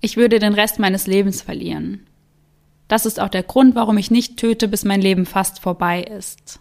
[0.00, 2.00] Ich würde den Rest meines Lebens verlieren.
[2.88, 6.58] Das ist auch der Grund, warum ich nicht töte, bis mein Leben fast vorbei ist.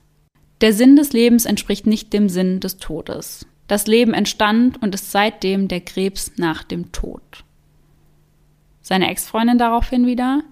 [0.62, 3.48] Der Sinn des Lebens entspricht nicht dem Sinn des Todes.
[3.68, 7.44] Das Leben entstand und ist seitdem der Krebs nach dem Tod.
[8.88, 10.44] Seine Ex-Freundin daraufhin wieder,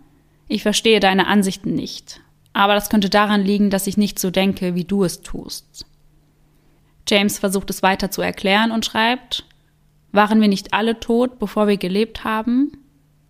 [0.48, 2.20] ich verstehe deine Ansichten nicht,
[2.52, 5.86] aber das könnte daran liegen, dass ich nicht so denke, wie du es tust.
[7.08, 9.46] James versucht es weiter zu erklären und schreibt,
[10.12, 12.72] waren wir nicht alle tot, bevor wir gelebt haben?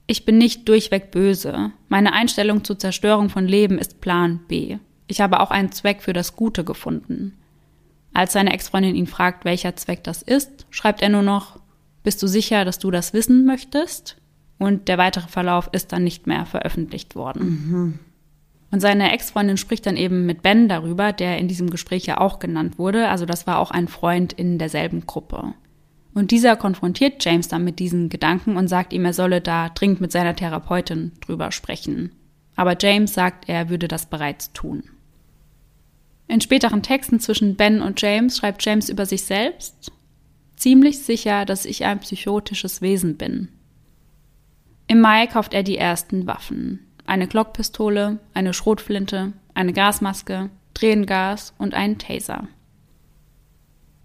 [0.08, 1.74] Ich bin nicht durchweg böse.
[1.90, 4.78] Meine Einstellung zur Zerstörung von Leben ist Plan B.
[5.08, 7.38] Ich habe auch einen Zweck für das Gute gefunden.
[8.14, 11.60] Als seine Ex-Freundin ihn fragt, welcher Zweck das ist, schreibt er nur noch,
[12.04, 14.16] bist du sicher, dass du das wissen möchtest?
[14.64, 17.44] Und der weitere Verlauf ist dann nicht mehr veröffentlicht worden.
[17.44, 18.00] Mhm.
[18.72, 22.40] Und seine Ex-Freundin spricht dann eben mit Ben darüber, der in diesem Gespräch ja auch
[22.40, 23.08] genannt wurde.
[23.10, 25.54] Also das war auch ein Freund in derselben Gruppe.
[26.16, 30.02] Und dieser konfrontiert James dann mit diesen Gedanken und sagt ihm, er solle da dringend
[30.02, 32.14] mit seiner Therapeutin drüber sprechen.
[32.56, 34.84] Aber James sagt, er würde das bereits tun.
[36.28, 39.92] In späteren Texten zwischen Ben und James schreibt James über sich selbst,
[40.56, 43.50] ziemlich sicher, dass ich ein psychotisches Wesen bin.
[44.88, 46.80] Im Mai kauft er die ersten Waffen.
[47.06, 52.48] Eine Glockpistole, eine Schrotflinte, eine Gasmaske, Tränengas und einen Taser.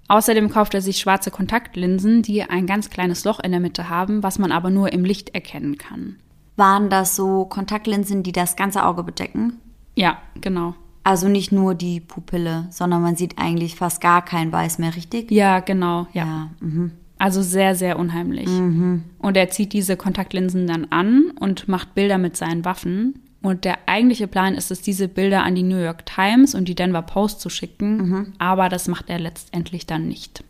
[0.09, 4.23] Außerdem kauft er sich schwarze Kontaktlinsen, die ein ganz kleines Loch in der Mitte haben,
[4.23, 6.17] was man aber nur im Licht erkennen kann.
[6.57, 9.61] Waren das so Kontaktlinsen, die das ganze Auge bedecken?
[9.95, 10.75] Ja, genau.
[11.05, 15.31] Also nicht nur die Pupille, sondern man sieht eigentlich fast gar kein Weiß mehr, richtig?
[15.31, 16.25] Ja, genau, ja.
[16.25, 16.93] ja mhm.
[17.19, 18.49] Also sehr, sehr unheimlich.
[18.49, 19.03] Mhm.
[19.19, 23.21] Und er zieht diese Kontaktlinsen dann an und macht Bilder mit seinen Waffen.
[23.43, 26.75] Und der eigentliche Plan ist es, diese Bilder an die New York Times und die
[26.75, 27.97] Denver Post zu schicken.
[27.97, 28.33] Mhm.
[28.39, 30.43] Aber das macht er letztendlich dann nicht.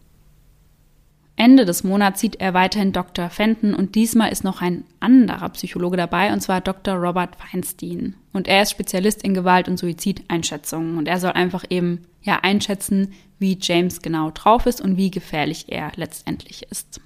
[1.38, 3.30] Ende des Monats sieht er weiterhin Dr.
[3.30, 6.94] Fenton und diesmal ist noch ein anderer Psychologe dabei, und zwar Dr.
[6.96, 8.16] Robert Feinstein.
[8.32, 13.12] Und er ist Spezialist in Gewalt- und Suizideinschätzungen und er soll einfach eben ja einschätzen,
[13.38, 17.00] wie James genau drauf ist und wie gefährlich er letztendlich ist.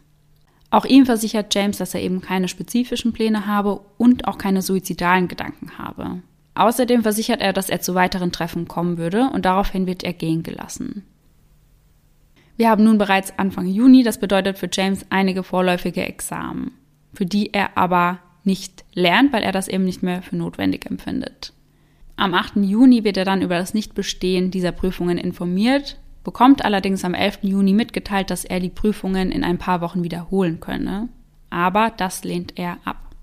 [0.71, 5.29] Auch ihm versichert James, dass er eben keine spezifischen Pläne habe und auch keine suizidalen
[5.29, 6.23] Gedanken habe.
[6.55, 10.42] Außerdem versichert er, dass er zu weiteren Treffen kommen würde und daraufhin wird er gehen
[10.42, 11.05] gelassen.
[12.62, 16.70] Wir haben nun bereits Anfang Juni, das bedeutet für James einige vorläufige Examen,
[17.12, 21.55] für die er aber nicht lernt, weil er das eben nicht mehr für notwendig empfindet.
[22.14, 22.59] Am 8.
[22.59, 27.40] Juni wird er dann über das Nichtbestehen dieser Prüfungen informiert, bekommt allerdings am 11.
[27.42, 31.09] Juni mitgeteilt, dass er die Prüfungen in ein paar Wochen wiederholen könne,
[31.51, 33.16] aber das lehnt er ab.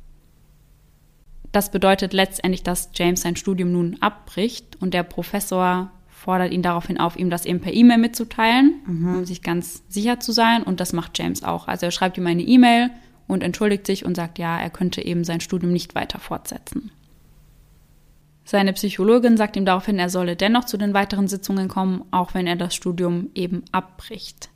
[1.53, 6.99] Das bedeutet letztendlich, dass James sein Studium nun abbricht und der Professor fordert ihn daraufhin
[6.99, 9.15] auf, ihm das eben per E-Mail mitzuteilen, mhm.
[9.15, 10.63] um sich ganz sicher zu sein.
[10.63, 11.67] Und das macht James auch.
[11.67, 12.91] Also er schreibt ihm eine E-Mail
[13.27, 16.91] und entschuldigt sich und sagt, ja, er könnte eben sein Studium nicht weiter fortsetzen.
[18.43, 22.47] Seine Psychologin sagt ihm daraufhin, er solle dennoch zu den weiteren Sitzungen kommen, auch wenn
[22.47, 24.49] er das Studium eben abbricht.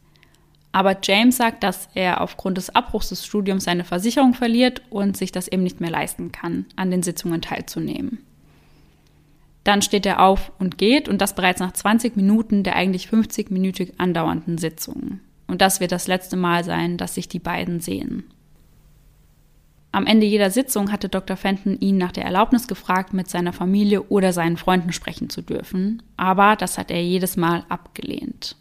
[0.74, 5.32] Aber James sagt, dass er aufgrund des Abbruchs des Studiums seine Versicherung verliert und sich
[5.32, 8.26] das eben nicht mehr leisten kann, an den Sitzungen teilzunehmen.
[9.64, 13.94] Dann steht er auf und geht und das bereits nach 20 Minuten der eigentlich 50-minütig
[13.98, 15.20] andauernden Sitzung.
[15.48, 18.24] Und das wird das letzte Mal sein, dass sich die beiden sehen.
[19.92, 21.38] Am Ende jeder Sitzung hatte Dr.
[21.38, 26.02] Fenton ihn nach der Erlaubnis gefragt, mit seiner Familie oder seinen Freunden sprechen zu dürfen,
[26.18, 28.56] aber das hat er jedes Mal abgelehnt.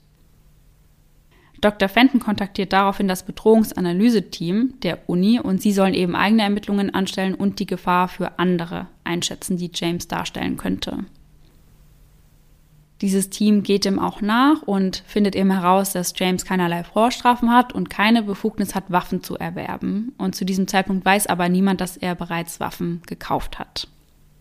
[1.63, 1.89] Dr.
[1.89, 7.61] Fenton kontaktiert daraufhin das Bedrohungsanalyse-Team der Uni und sie sollen eben eigene Ermittlungen anstellen und
[7.61, 11.05] die Gefahr für andere einschätzen, die James darstellen könnte.
[13.01, 17.73] Dieses Team geht ihm auch nach und findet eben heraus, dass James keinerlei Vorstrafen hat
[17.73, 20.15] und keine Befugnis hat, Waffen zu erwerben.
[20.19, 23.89] Und zu diesem Zeitpunkt weiß aber niemand, dass er bereits Waffen gekauft hat.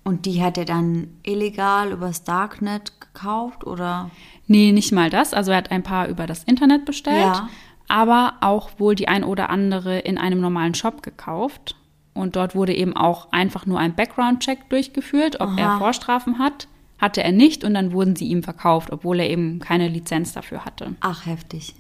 [0.04, 4.10] Und die hat er dann illegal übers Darknet gekauft oder?
[4.52, 5.34] Nee, nicht mal das.
[5.34, 7.50] Also er hat ein paar über das Internet bestellt, ja.
[7.88, 11.76] aber auch wohl die ein oder andere in einem normalen Shop gekauft.
[12.14, 15.60] Und dort wurde eben auch einfach nur ein Background-Check durchgeführt, ob Aha.
[15.60, 16.68] er Vorstrafen hat
[17.02, 20.64] hatte er nicht und dann wurden sie ihm verkauft, obwohl er eben keine Lizenz dafür
[20.64, 20.96] hatte.
[21.00, 21.74] Ach, heftig.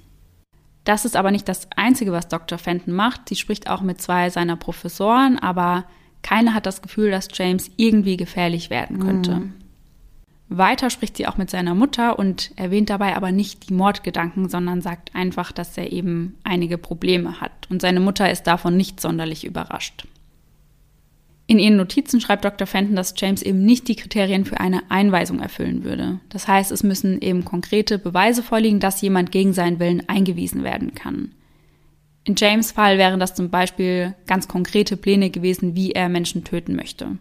[0.84, 2.58] Das ist aber nicht das Einzige, was Dr.
[2.58, 3.30] Fenton macht.
[3.30, 5.86] Sie spricht auch mit zwei seiner Professoren, aber
[6.24, 9.36] keiner hat das Gefühl, dass James irgendwie gefährlich werden könnte.
[9.36, 9.54] Mhm.
[10.58, 14.82] Weiter spricht sie auch mit seiner Mutter und erwähnt dabei aber nicht die Mordgedanken, sondern
[14.82, 17.52] sagt einfach, dass er eben einige Probleme hat.
[17.70, 20.06] Und seine Mutter ist davon nicht sonderlich überrascht.
[21.48, 22.68] In ihren Notizen schreibt Dr.
[22.68, 26.20] Fenton, dass James eben nicht die Kriterien für eine Einweisung erfüllen würde.
[26.30, 30.96] Das heißt, es müssen eben konkrete Beweise vorliegen, dass jemand gegen seinen Willen eingewiesen werden
[30.96, 31.32] kann.
[32.24, 36.76] In James Fall wären das zum Beispiel ganz konkrete Pläne gewesen, wie er Menschen töten
[36.76, 37.18] möchte.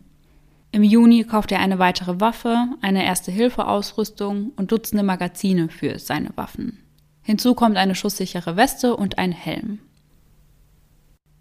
[0.72, 6.78] Im Juni kauft er eine weitere Waffe, eine Erste-Hilfe-Ausrüstung und Dutzende Magazine für seine Waffen.
[7.22, 9.80] Hinzu kommt eine schusssichere Weste und ein Helm.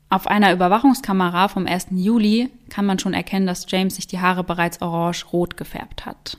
[0.09, 1.87] Auf einer Überwachungskamera vom 1.
[1.91, 6.37] Juli kann man schon erkennen, dass James sich die Haare bereits orange-rot gefärbt hat.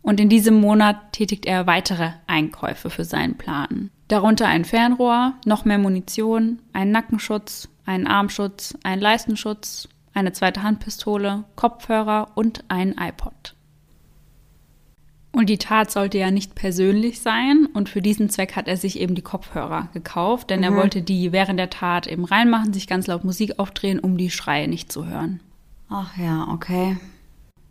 [0.00, 3.90] Und in diesem Monat tätigt er weitere Einkäufe für seinen Plan.
[4.08, 11.44] Darunter ein Fernrohr, noch mehr Munition, einen Nackenschutz, einen Armschutz, einen Leistenschutz, eine zweite Handpistole,
[11.54, 13.54] Kopfhörer und ein iPod.
[15.32, 17.68] Und die Tat sollte ja nicht persönlich sein.
[17.74, 20.64] Und für diesen Zweck hat er sich eben die Kopfhörer gekauft, denn mhm.
[20.64, 24.30] er wollte die während der Tat eben reinmachen, sich ganz laut Musik aufdrehen, um die
[24.30, 25.40] Schreie nicht zu hören.
[25.90, 26.96] Ach ja, okay.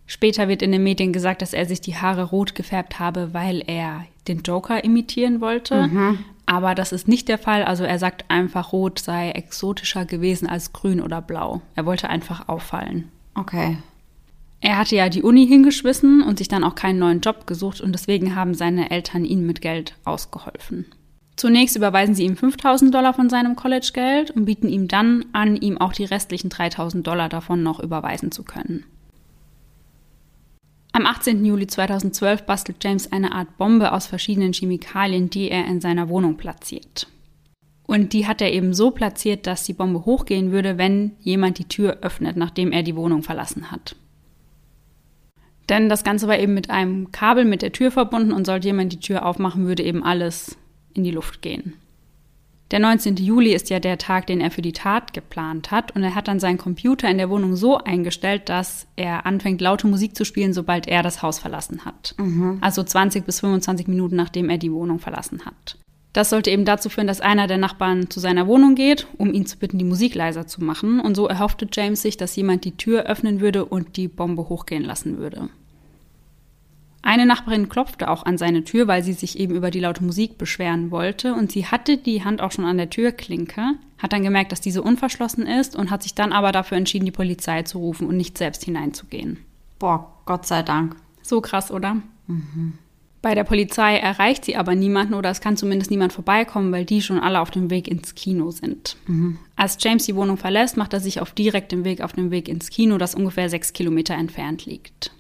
[0.06, 3.64] Später wird in den Medien gesagt, dass er sich die Haare rot gefärbt habe, weil
[3.66, 5.88] er den Joker imitieren wollte.
[5.88, 6.20] Mhm.
[6.46, 7.64] Aber das ist nicht der Fall.
[7.64, 11.62] Also er sagt einfach, rot sei exotischer gewesen als grün oder blau.
[11.76, 13.10] Er wollte einfach auffallen.
[13.34, 13.78] Okay.
[14.62, 17.92] Er hatte ja die Uni hingeschmissen und sich dann auch keinen neuen Job gesucht und
[17.92, 20.86] deswegen haben seine Eltern ihm mit Geld ausgeholfen.
[21.36, 25.78] Zunächst überweisen sie ihm 5000 Dollar von seinem Collegegeld und bieten ihm dann an, ihm
[25.78, 28.86] auch die restlichen 3000 Dollar davon noch überweisen zu können.
[30.96, 31.44] Am 18.
[31.44, 36.38] Juli 2012 bastelt James eine Art Bombe aus verschiedenen Chemikalien, die er in seiner Wohnung
[36.38, 37.08] platziert.
[37.86, 41.68] Und die hat er eben so platziert, dass die Bombe hochgehen würde, wenn jemand die
[41.68, 43.98] Tür öffnet, nachdem er die Wohnung verlassen hat.
[45.68, 48.94] Denn das Ganze war eben mit einem Kabel mit der Tür verbunden und sollte jemand
[48.94, 50.56] die Tür aufmachen, würde eben alles
[50.94, 51.74] in die Luft gehen.
[52.72, 53.18] Der 19.
[53.18, 56.28] Juli ist ja der Tag, den er für die Tat geplant hat und er hat
[56.28, 60.52] dann seinen Computer in der Wohnung so eingestellt, dass er anfängt laute Musik zu spielen,
[60.52, 62.16] sobald er das Haus verlassen hat.
[62.18, 62.58] Mhm.
[62.62, 65.78] Also 20 bis 25 Minuten nachdem er die Wohnung verlassen hat.
[66.16, 69.46] Das sollte eben dazu führen, dass einer der Nachbarn zu seiner Wohnung geht, um ihn
[69.46, 71.02] zu bitten, die Musik leiser zu machen.
[71.02, 74.86] Und so erhoffte James sich, dass jemand die Tür öffnen würde und die Bombe hochgehen
[74.86, 75.50] lassen würde.
[77.06, 80.40] Eine Nachbarin klopfte auch an seine Tür, weil sie sich eben über die laute Musik
[80.40, 81.36] beschweren wollte.
[81.36, 84.82] Und sie hatte die Hand auch schon an der Türklinke, hat dann gemerkt, dass diese
[84.82, 88.40] unverschlossen ist und hat sich dann aber dafür entschieden, die Polizei zu rufen und nicht
[88.40, 89.38] selbst hineinzugehen.
[89.78, 90.96] Boah, Gott sei Dank.
[91.22, 91.98] So krass, oder?
[92.26, 92.74] Mhm.
[93.22, 97.04] Bei der Polizei erreicht sie aber niemanden oder es kann zumindest niemand vorbeikommen, weil die
[97.04, 98.98] schon alle auf dem Weg ins Kino sind.
[99.06, 99.38] Mhm.
[99.56, 102.72] Als James die Wohnung verlässt, macht er sich auf direktem Weg auf dem Weg ins
[102.72, 105.12] Kino, das ungefähr sechs Kilometer entfernt liegt.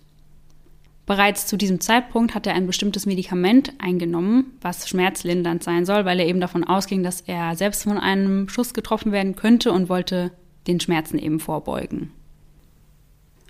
[1.06, 6.20] Bereits zu diesem Zeitpunkt hat er ein bestimmtes Medikament eingenommen, was schmerzlindernd sein soll, weil
[6.20, 10.32] er eben davon ausging, dass er selbst von einem Schuss getroffen werden könnte und wollte
[10.66, 12.12] den Schmerzen eben vorbeugen.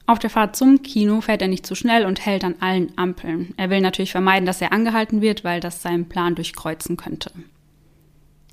[0.06, 3.54] Auf der Fahrt zum Kino fährt er nicht zu schnell und hält an allen Ampeln.
[3.58, 7.32] Er will natürlich vermeiden, dass er angehalten wird, weil das seinen Plan durchkreuzen könnte.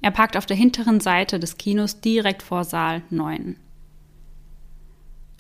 [0.01, 3.57] Er parkt auf der hinteren Seite des Kinos direkt vor Saal 9.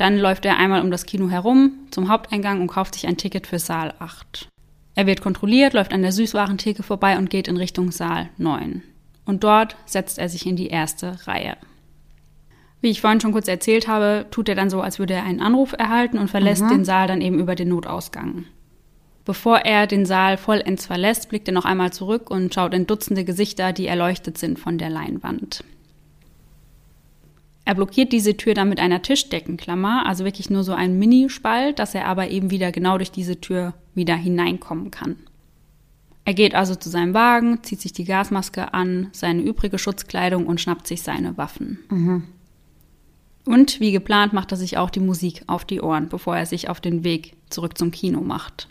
[0.02, 3.46] Dann läuft er einmal um das Kino herum zum Haupteingang und kauft sich ein Ticket
[3.46, 4.48] für Saal 8.
[4.96, 8.82] Er wird kontrolliert, läuft an der Süßwarentheke vorbei und geht in Richtung Saal 9.
[9.26, 11.56] Und dort setzt er sich in die erste Reihe.
[12.80, 15.40] Wie ich vorhin schon kurz erzählt habe, tut er dann so, als würde er einen
[15.40, 16.70] Anruf erhalten und verlässt mhm.
[16.70, 18.46] den Saal dann eben über den Notausgang.
[19.24, 23.22] Bevor er den Saal vollends verlässt, blickt er noch einmal zurück und schaut in Dutzende
[23.24, 25.62] Gesichter, die erleuchtet sind von der Leinwand.
[27.64, 31.94] Er blockiert diese Tür dann mit einer Tischdeckenklammer, also wirklich nur so ein Minispalt, dass
[31.94, 35.16] er aber eben wieder genau durch diese Tür wieder hineinkommen kann.
[36.24, 40.60] Er geht also zu seinem Wagen, zieht sich die Gasmaske an, seine übrige Schutzkleidung und
[40.60, 41.78] schnappt sich seine Waffen.
[41.88, 42.24] Mhm.
[43.44, 46.68] Und wie geplant macht er sich auch die Musik auf die Ohren, bevor er sich
[46.68, 48.68] auf den Weg zurück zum Kino macht.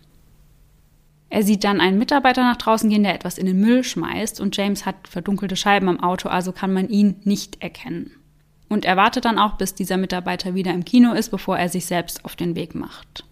[1.30, 4.56] Er sieht dann einen Mitarbeiter nach draußen gehen, der etwas in den Müll schmeißt und
[4.56, 8.12] James hat verdunkelte Scheiben am Auto, also kann man ihn nicht erkennen.
[8.72, 11.86] Und er wartet dann auch, bis dieser Mitarbeiter wieder im Kino ist, bevor er sich
[11.86, 13.26] selbst auf den Weg macht.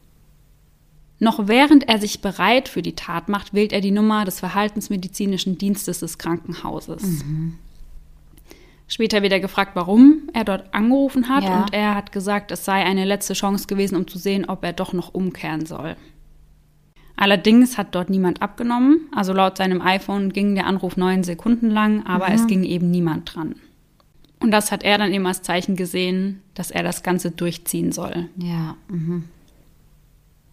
[1.18, 5.58] Noch während er sich bereit für die Tat macht, wählt er die Nummer des Verhaltensmedizinischen
[5.58, 7.24] Dienstes des Krankenhauses.
[7.24, 7.56] Mhm.
[8.90, 11.62] Später wird er gefragt, warum er dort angerufen hat ja.
[11.62, 14.74] und er hat gesagt, es sei eine letzte Chance gewesen, um zu sehen, ob er
[14.74, 15.96] doch noch umkehren soll.
[17.16, 22.06] Allerdings hat dort niemand abgenommen, also laut seinem iPhone ging der Anruf neun Sekunden lang,
[22.06, 22.36] aber mhm.
[22.36, 23.56] es ging eben niemand dran.
[24.40, 28.30] Und das hat er dann eben als Zeichen gesehen, dass er das Ganze durchziehen soll.
[28.38, 28.76] Ja.
[28.88, 29.26] Mhm.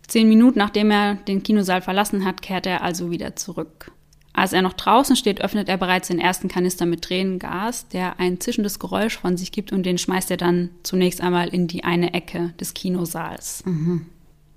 [0.06, 3.92] Zehn Minuten nachdem er den Kinosaal verlassen hat, kehrt er also wieder zurück.
[4.32, 8.38] Als er noch draußen steht, öffnet er bereits den ersten Kanister mit Tränengas, der ein
[8.38, 12.12] zischendes Geräusch von sich gibt und den schmeißt er dann zunächst einmal in die eine
[12.12, 13.64] Ecke des Kinosaals.
[13.64, 14.04] Mhm.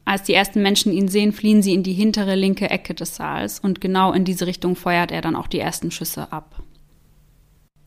[0.04, 3.60] Als die ersten Menschen ihn sehen, fliehen sie in die hintere linke Ecke des Saals
[3.60, 6.62] und genau in diese Richtung feuert er dann auch die ersten Schüsse ab.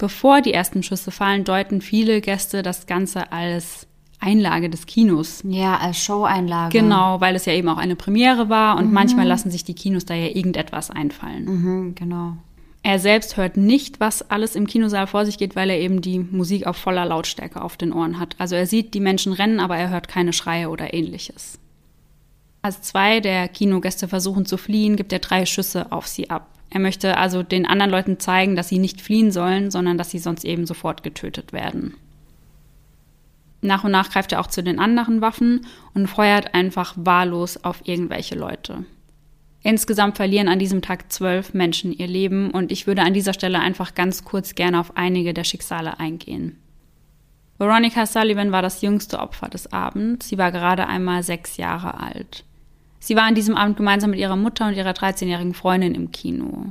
[0.02, 3.86] Bevor die ersten Schüsse fallen, deuten viele Gäste das Ganze als
[4.18, 5.44] Einlage des Kinos.
[5.48, 6.76] Ja, als Show-Einlage.
[6.76, 8.94] Genau, weil es ja eben auch eine Premiere war und mhm.
[8.94, 11.44] manchmal lassen sich die Kinos da ja irgendetwas einfallen.
[11.44, 12.36] Mhm, genau.
[12.82, 16.18] Er selbst hört nicht, was alles im Kinosaal vor sich geht, weil er eben die
[16.18, 18.34] Musik auf voller Lautstärke auf den Ohren hat.
[18.38, 21.60] Also er sieht die Menschen rennen, aber er hört keine Schreie oder ähnliches.
[22.60, 26.48] Als zwei der Kinogäste versuchen zu fliehen, gibt er drei Schüsse auf sie ab.
[26.72, 30.18] Er möchte also den anderen Leuten zeigen, dass sie nicht fliehen sollen, sondern dass sie
[30.18, 31.94] sonst eben sofort getötet werden.
[33.60, 37.86] Nach und nach greift er auch zu den anderen Waffen und feuert einfach wahllos auf
[37.86, 38.86] irgendwelche Leute.
[39.62, 43.60] Insgesamt verlieren an diesem Tag zwölf Menschen ihr Leben und ich würde an dieser Stelle
[43.60, 46.56] einfach ganz kurz gerne auf einige der Schicksale eingehen.
[47.58, 50.26] Veronica Sullivan war das jüngste Opfer des Abends.
[50.26, 52.44] Sie war gerade einmal sechs Jahre alt.
[53.04, 56.66] Sie war an diesem Abend gemeinsam mit ihrer Mutter und ihrer 13-jährigen Freundin im Kino.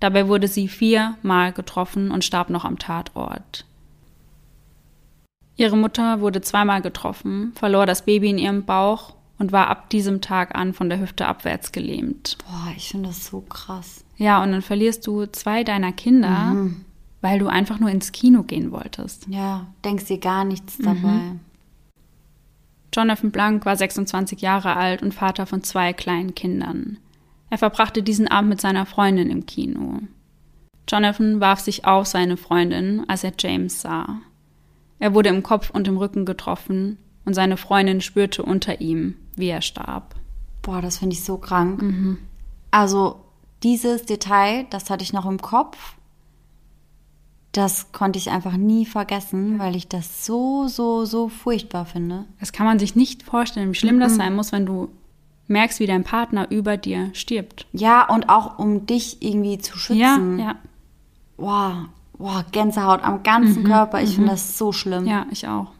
[0.00, 3.66] Dabei wurde sie viermal getroffen und starb noch am Tatort.
[5.56, 10.22] Ihre Mutter wurde zweimal getroffen, verlor das Baby in ihrem Bauch und war ab diesem
[10.22, 12.38] Tag an von der Hüfte abwärts gelähmt.
[12.46, 14.04] Boah, ich finde das so krass.
[14.16, 16.86] Ja, und dann verlierst du zwei deiner Kinder, mhm.
[17.20, 19.26] weil du einfach nur ins Kino gehen wolltest.
[19.28, 21.08] Ja, denkst dir gar nichts dabei.
[21.08, 21.40] Mhm.
[22.98, 26.98] Jonathan Blank war 26 Jahre alt und Vater von zwei kleinen Kindern.
[27.48, 30.00] Er verbrachte diesen Abend mit seiner Freundin im Kino.
[30.88, 34.18] Jonathan warf sich auf seine Freundin, als er James sah.
[34.98, 39.46] Er wurde im Kopf und im Rücken getroffen und seine Freundin spürte unter ihm, wie
[39.46, 40.16] er starb.
[40.62, 41.80] Boah, das finde ich so krank.
[41.80, 42.18] Mhm.
[42.72, 43.20] Also
[43.62, 45.94] dieses Detail, das hatte ich noch im Kopf
[47.52, 52.26] das konnte ich einfach nie vergessen, weil ich das so, so, so furchtbar finde.
[52.40, 54.00] Das kann man sich nicht vorstellen, wie schlimm mhm.
[54.00, 54.90] das sein muss, wenn du
[55.46, 57.66] merkst, wie dein Partner über dir stirbt.
[57.72, 60.38] Ja, und auch um dich irgendwie zu schützen.
[60.38, 60.56] Ja, ja.
[61.38, 61.88] Wow,
[62.18, 64.02] wow Gänsehaut am ganzen mhm, Körper.
[64.02, 64.14] Ich mhm.
[64.14, 65.06] finde das so schlimm.
[65.06, 65.72] Ja, ich auch.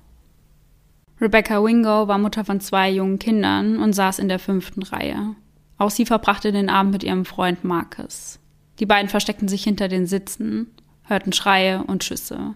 [1.21, 5.35] Rebecca Wingo war Mutter von zwei jungen Kindern und saß in der fünften Reihe.
[5.77, 8.39] Auch sie verbrachte den Abend mit ihrem Freund Marcus.
[8.79, 10.69] Die beiden versteckten sich hinter den Sitzen
[11.09, 12.54] hörten Schreie und Schüsse.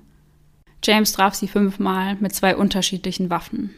[0.84, 3.70] James traf sie fünfmal mit zwei unterschiedlichen Waffen.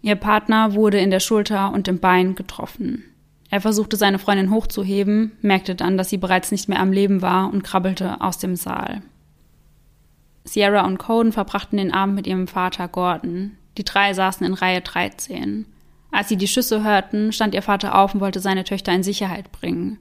[0.00, 3.04] Ihr Partner wurde in der Schulter und im Bein getroffen.
[3.50, 7.50] Er versuchte seine Freundin hochzuheben, merkte dann, dass sie bereits nicht mehr am Leben war
[7.52, 9.02] und krabbelte aus dem Saal.
[10.44, 13.52] Sierra und Coden verbrachten den Abend mit ihrem Vater Gordon.
[13.76, 15.66] Die drei saßen in Reihe 13.
[16.10, 19.52] Als sie die Schüsse hörten, stand ihr Vater auf und wollte seine Töchter in Sicherheit
[19.52, 19.98] bringen.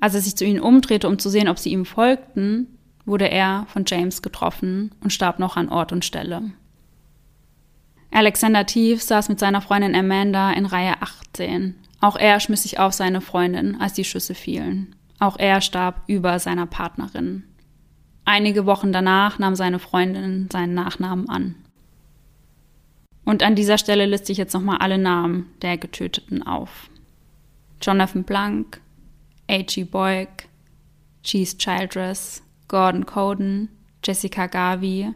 [0.00, 2.66] Als er sich zu ihnen umdrehte, um zu sehen, ob sie ihm folgten,
[3.04, 6.42] wurde er von James getroffen und starb noch an Ort und Stelle.
[8.10, 11.74] Alexander Tief saß mit seiner Freundin Amanda in Reihe 18.
[12.00, 14.94] Auch er schmiss sich auf seine Freundin, als die Schüsse fielen.
[15.18, 17.44] Auch er starb über seiner Partnerin.
[18.24, 21.56] Einige Wochen danach nahm seine Freundin seinen Nachnamen an.
[23.24, 26.88] Und an dieser Stelle liste ich jetzt nochmal alle Namen der Getöteten auf.
[27.80, 28.80] Jonathan Blank,
[29.48, 29.84] A.G.
[29.84, 30.48] Boyk,
[31.22, 33.68] Cheese Childress, Gordon Coden,
[34.02, 35.14] Jessica Garvey,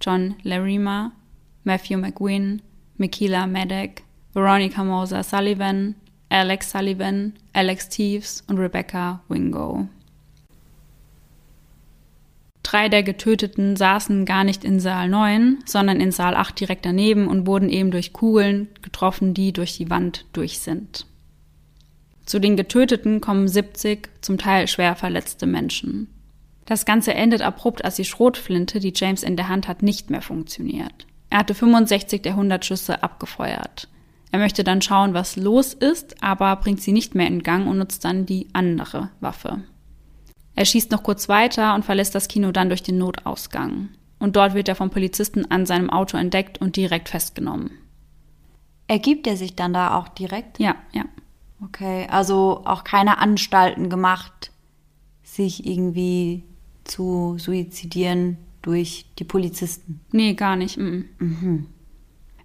[0.00, 1.12] John Larima,
[1.64, 2.60] Matthew McGuinn,
[2.96, 4.02] Michaela Maddock,
[4.34, 5.94] Veronica Moser Sullivan,
[6.30, 9.88] Alex Sullivan, Alex Teeves und Rebecca Wingo.
[12.62, 17.26] Drei der Getöteten saßen gar nicht in Saal 9, sondern in Saal 8 direkt daneben
[17.26, 21.06] und wurden eben durch Kugeln getroffen, die durch die Wand durch sind.
[22.28, 26.08] Zu den Getöteten kommen 70 zum Teil schwer verletzte Menschen.
[26.66, 30.20] Das Ganze endet abrupt, als die Schrotflinte, die James in der Hand hat, nicht mehr
[30.20, 31.06] funktioniert.
[31.30, 33.88] Er hatte 65 der 100 Schüsse abgefeuert.
[34.30, 37.78] Er möchte dann schauen, was los ist, aber bringt sie nicht mehr in Gang und
[37.78, 39.62] nutzt dann die andere Waffe.
[40.54, 43.88] Er schießt noch kurz weiter und verlässt das Kino dann durch den Notausgang.
[44.18, 47.70] Und dort wird er vom Polizisten an seinem Auto entdeckt und direkt festgenommen.
[48.86, 50.58] Ergibt er sich dann da auch direkt?
[50.58, 51.06] Ja, ja.
[51.62, 54.52] Okay, also auch keine Anstalten gemacht,
[55.22, 56.44] sich irgendwie
[56.84, 60.00] zu suizidieren durch die Polizisten?
[60.12, 60.76] Nee, gar nicht.
[60.78, 61.66] Mhm.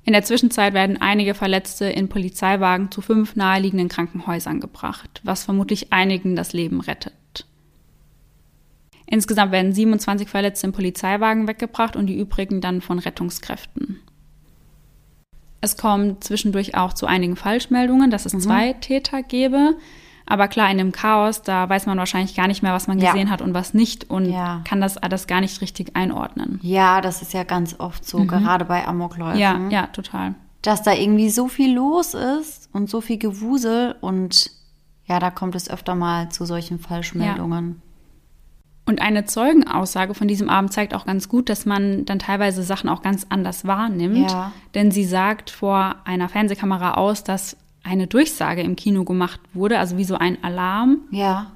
[0.06, 5.94] In der Zwischenzeit werden einige Verletzte in Polizeiwagen zu fünf naheliegenden Krankenhäusern gebracht, was vermutlich
[5.94, 7.14] einigen das Leben rettet.
[9.06, 14.00] Insgesamt werden 27 Verletzte in Polizeiwagen weggebracht und die übrigen dann von Rettungskräften.
[15.64, 18.42] Es kommt zwischendurch auch zu einigen Falschmeldungen, dass es mhm.
[18.42, 19.78] zwei Täter gäbe.
[20.26, 23.28] Aber klar, in dem Chaos, da weiß man wahrscheinlich gar nicht mehr, was man gesehen
[23.28, 23.30] ja.
[23.30, 24.60] hat und was nicht und ja.
[24.66, 26.60] kann das alles gar nicht richtig einordnen.
[26.64, 28.28] Ja, das ist ja ganz oft so, mhm.
[28.28, 29.40] gerade bei Amokläufen.
[29.40, 30.36] Ja, ja, total.
[30.62, 34.52] Dass da irgendwie so viel los ist und so viel Gewusel und
[35.06, 37.70] ja, da kommt es öfter mal zu solchen Falschmeldungen.
[37.70, 37.93] Ja.
[38.86, 42.90] Und eine Zeugenaussage von diesem Abend zeigt auch ganz gut, dass man dann teilweise Sachen
[42.90, 44.32] auch ganz anders wahrnimmt.
[44.32, 44.52] Ja.
[44.76, 49.98] Denn sie sagt vor einer Fernsehkamera aus, dass eine Durchsage im Kino gemacht wurde, also
[49.98, 51.00] wie so ein Alarm.
[51.12, 51.52] Ja.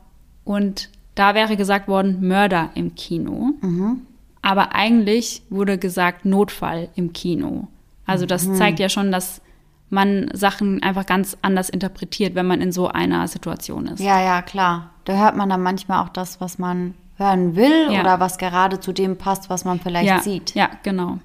[0.46, 3.54] Und da wäre gesagt worden, Mörder im Kino.
[3.62, 4.02] Mhm.
[4.42, 7.68] Aber eigentlich wurde gesagt, Notfall im Kino.
[8.06, 8.56] Also das mhm.
[8.56, 9.42] zeigt ja schon, dass
[9.90, 14.00] man Sachen einfach ganz anders interpretiert, wenn man in so einer Situation ist.
[14.00, 14.92] Ja, ja, klar.
[15.06, 18.02] Da hört man dann manchmal auch das, was man hören will ja.
[18.02, 20.56] oder was gerade zu dem passt, was man vielleicht ja, sieht.
[20.56, 21.20] Ja, genau.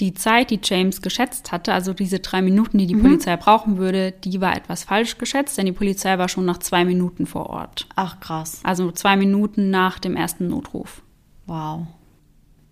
[0.00, 3.02] Die Zeit, die James geschätzt hatte, also diese drei Minuten, die die mhm.
[3.02, 6.86] Polizei brauchen würde, die war etwas falsch geschätzt, denn die Polizei war schon nach zwei
[6.86, 7.86] Minuten vor Ort.
[7.96, 8.60] Ach krass.
[8.64, 11.02] Also zwei Minuten nach dem ersten Notruf.
[11.46, 11.86] Wow.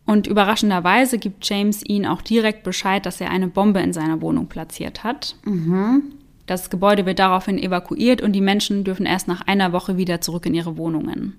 [0.06, 4.46] Und überraschenderweise gibt James ihnen auch direkt Bescheid, dass er eine Bombe in seiner Wohnung
[4.46, 5.36] platziert hat.
[5.44, 6.14] Mhm.
[6.46, 10.46] Das Gebäude wird daraufhin evakuiert und die Menschen dürfen erst nach einer Woche wieder zurück
[10.46, 11.34] in ihre Wohnungen.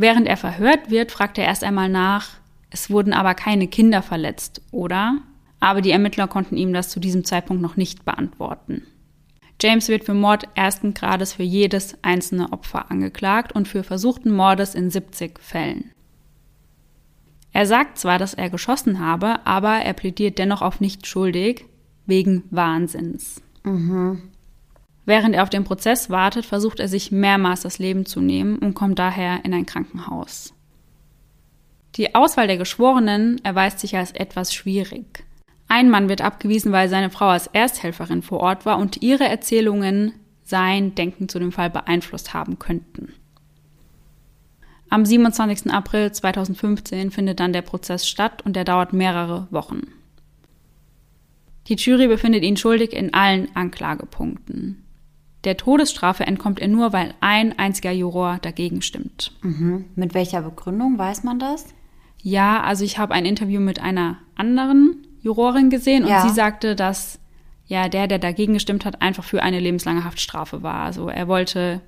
[0.00, 2.30] Während er verhört wird, fragt er erst einmal nach,
[2.70, 5.18] es wurden aber keine Kinder verletzt, oder?
[5.60, 8.86] Aber die Ermittler konnten ihm das zu diesem Zeitpunkt noch nicht beantworten.
[9.60, 14.74] James wird für Mord ersten Grades für jedes einzelne Opfer angeklagt und für versuchten Mordes
[14.74, 15.90] in 70 Fällen.
[17.52, 21.66] Er sagt zwar, dass er geschossen habe, aber er plädiert dennoch auf nicht schuldig
[22.06, 23.42] wegen Wahnsinns.
[23.64, 24.29] Mhm.
[25.06, 28.74] Während er auf den Prozess wartet, versucht er sich mehrmals das Leben zu nehmen und
[28.74, 30.54] kommt daher in ein Krankenhaus.
[31.96, 35.24] Die Auswahl der Geschworenen erweist sich als etwas schwierig.
[35.68, 40.12] Ein Mann wird abgewiesen, weil seine Frau als Ersthelferin vor Ort war und ihre Erzählungen
[40.42, 43.14] sein Denken zu dem Fall beeinflusst haben könnten.
[44.88, 45.72] Am 27.
[45.72, 49.82] April 2015 findet dann der Prozess statt und der dauert mehrere Wochen.
[51.68, 54.84] Die Jury befindet ihn schuldig in allen Anklagepunkten.
[55.44, 59.32] Der Todesstrafe entkommt er nur, weil ein einziger Juror dagegen stimmt.
[59.42, 59.86] Mhm.
[59.94, 61.66] Mit welcher Begründung weiß man das?
[62.22, 66.26] Ja, also ich habe ein Interview mit einer anderen Jurorin gesehen und ja.
[66.26, 67.18] sie sagte, dass
[67.66, 70.82] ja der, der dagegen gestimmt hat, einfach für eine lebenslange Haftstrafe war.
[70.82, 71.80] Also er wollte,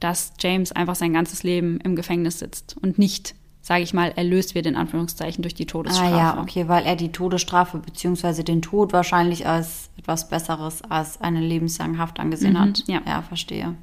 [0.00, 3.34] dass James einfach sein ganzes Leben im Gefängnis sitzt und nicht
[3.64, 6.14] sage ich mal, erlöst wird in Anführungszeichen durch die Todesstrafe.
[6.14, 8.42] Ah ja, okay, weil er die Todesstrafe bzw.
[8.42, 12.84] den Tod wahrscheinlich als etwas Besseres als eine lebenslange Haft angesehen mhm, hat.
[12.86, 13.00] Ja.
[13.06, 13.74] ja, verstehe.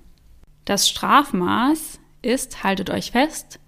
[0.66, 3.60] Das Strafmaß ist, haltet euch fest,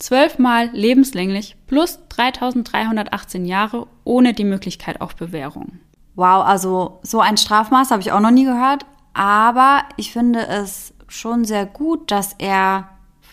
[0.00, 5.78] zwölfmal lebenslänglich plus 3318 Jahre ohne die Möglichkeit auf Bewährung.
[6.16, 10.94] Wow, also so ein Strafmaß habe ich auch noch nie gehört, aber ich finde es
[11.06, 12.88] schon sehr gut, dass er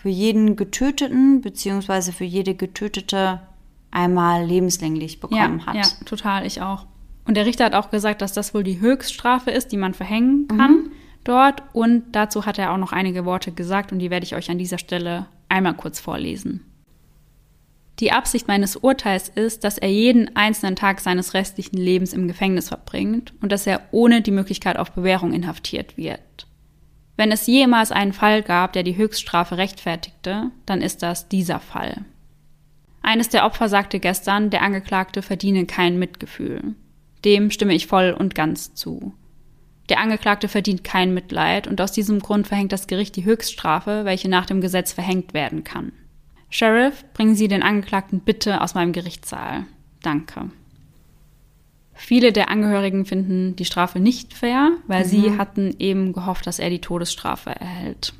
[0.08, 3.42] für jeden Getöteten beziehungsweise für jede Getötete
[3.90, 5.74] einmal lebenslänglich bekommen ja, hat.
[5.74, 6.86] Ja, total, ich auch.
[7.26, 10.48] Und der Richter hat auch gesagt, dass das wohl die Höchststrafe ist, die man verhängen
[10.48, 10.92] kann mhm.
[11.24, 11.62] dort.
[11.74, 14.56] Und dazu hat er auch noch einige Worte gesagt und die werde ich euch an
[14.56, 16.64] dieser Stelle einmal kurz vorlesen.
[18.00, 22.68] Die Absicht meines Urteils ist, dass er jeden einzelnen Tag seines restlichen Lebens im Gefängnis
[22.68, 26.47] verbringt und dass er ohne die Möglichkeit auf Bewährung inhaftiert wird.
[27.18, 32.04] Wenn es jemals einen Fall gab, der die Höchststrafe rechtfertigte, dann ist das dieser Fall.
[33.02, 36.76] Eines der Opfer sagte gestern, der Angeklagte verdiene kein Mitgefühl.
[37.24, 39.14] Dem stimme ich voll und ganz zu.
[39.88, 44.28] Der Angeklagte verdient kein Mitleid und aus diesem Grund verhängt das Gericht die Höchststrafe, welche
[44.28, 45.90] nach dem Gesetz verhängt werden kann.
[46.50, 49.66] Sheriff, bringen Sie den Angeklagten bitte aus meinem Gerichtssaal.
[50.04, 50.52] Danke.
[52.00, 55.08] Viele der Angehörigen finden die Strafe nicht fair, weil mhm.
[55.08, 58.14] sie hatten eben gehofft, dass er die Todesstrafe erhält.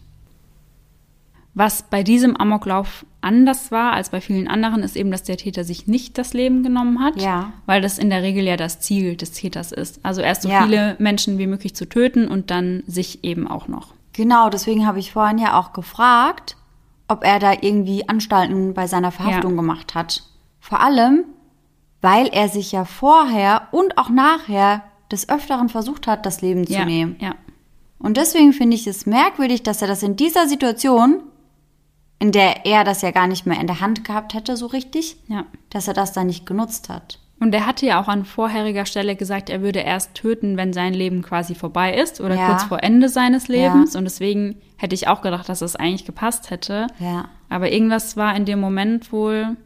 [1.55, 5.63] Was bei diesem Amoklauf anders war als bei vielen anderen, ist eben, dass der Täter
[5.63, 7.53] sich nicht das Leben genommen hat, ja.
[7.67, 10.05] weil das in der Regel ja das Ziel des Täters ist.
[10.05, 10.65] Also erst so ja.
[10.65, 13.95] viele Menschen wie möglich zu töten und dann sich eben auch noch.
[14.13, 16.57] Genau, deswegen habe ich vorhin ja auch gefragt,
[17.07, 19.57] ob er da irgendwie Anstalten bei seiner Verhaftung ja.
[19.57, 20.25] gemacht hat.
[20.61, 21.25] Vor allem,
[22.01, 26.75] weil er sich ja vorher und auch nachher des Öfteren versucht hat, das Leben zu
[26.75, 27.17] ja, nehmen.
[27.21, 27.35] Ja.
[27.99, 31.23] Und deswegen finde ich es merkwürdig, dass er das in dieser Situation,
[32.19, 35.17] in der er das ja gar nicht mehr in der Hand gehabt hätte, so richtig,
[35.27, 35.45] ja.
[35.71, 37.19] dass er das da nicht genutzt hat.
[37.41, 40.93] Und er hatte ja auch an vorheriger Stelle gesagt, er würde erst töten, wenn sein
[40.93, 42.49] Leben quasi vorbei ist oder ja.
[42.49, 43.95] kurz vor Ende seines Lebens.
[43.95, 43.99] Ja.
[43.99, 46.89] Und deswegen hätte ich auch gedacht, dass es eigentlich gepasst hätte.
[46.99, 47.29] Ja.
[47.49, 49.57] Aber irgendwas war in dem Moment wohl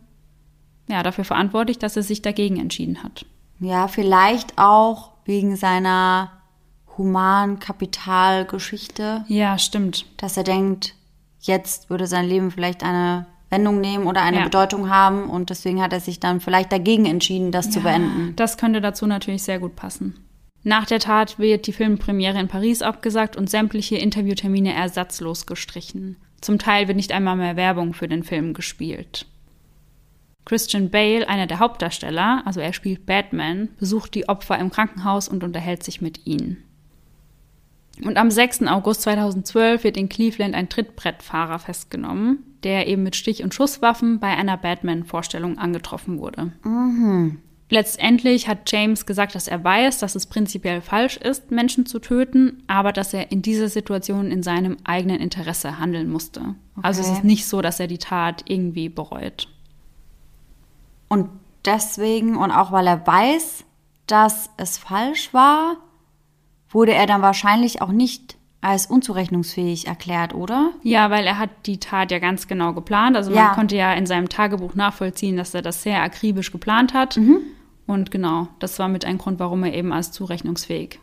[0.93, 3.25] ja, dafür verantwortlich, dass er sich dagegen entschieden hat.
[3.61, 6.31] Ja, vielleicht auch wegen seiner
[6.99, 9.25] Humankapitalgeschichte.
[9.27, 10.05] Ja, stimmt.
[10.19, 10.95] Dass er denkt,
[11.41, 14.45] jetzt würde sein Leben vielleicht eine Wendung nehmen oder eine ja.
[14.45, 18.37] Bedeutung haben und deswegen hat er sich dann vielleicht dagegen entschieden, das ja, zu beenden.
[18.37, 20.19] Das könnte dazu natürlich sehr gut passen.
[20.63, 26.19] Nach der Tat wird die Filmpremiere in Paris abgesagt und sämtliche Interviewtermine ersatzlos gestrichen.
[26.43, 29.27] Zum Teil wird nicht einmal mehr Werbung für den Film gespielt.
[30.45, 35.45] Christian Bale, einer der Hauptdarsteller, also er spielt Batman, besucht die Opfer im Krankenhaus und
[35.45, 36.65] unterhält sich mit ihnen.
[38.05, 38.63] Und am 6.
[38.63, 44.29] August 2012 wird in Cleveland ein Trittbrettfahrer festgenommen, der eben mit Stich- und Schusswaffen bei
[44.29, 46.53] einer Batman-Vorstellung angetroffen wurde.
[46.65, 47.39] Mhm.
[47.69, 52.63] Letztendlich hat James gesagt, dass er weiß, dass es prinzipiell falsch ist, Menschen zu töten,
[52.67, 56.41] aber dass er in dieser Situation in seinem eigenen Interesse handeln musste.
[56.41, 56.81] Okay.
[56.83, 59.49] Also es ist nicht so, dass er die Tat irgendwie bereut.
[61.13, 61.29] Und
[61.67, 63.65] deswegen und auch weil er weiß,
[64.07, 65.77] dass es falsch war,
[66.71, 70.71] wurde er dann wahrscheinlich auch nicht als unzurechnungsfähig erklärt, oder?
[70.83, 73.15] Ja, weil er hat die Tat ja ganz genau geplant.
[73.15, 73.55] Also man ja.
[73.55, 77.19] konnte ja in seinem Tagebuch nachvollziehen, dass er das sehr akribisch geplant hat.
[77.19, 77.41] Mhm.
[77.87, 80.99] Und genau, das war mit ein Grund, warum er eben als zurechnungsfähig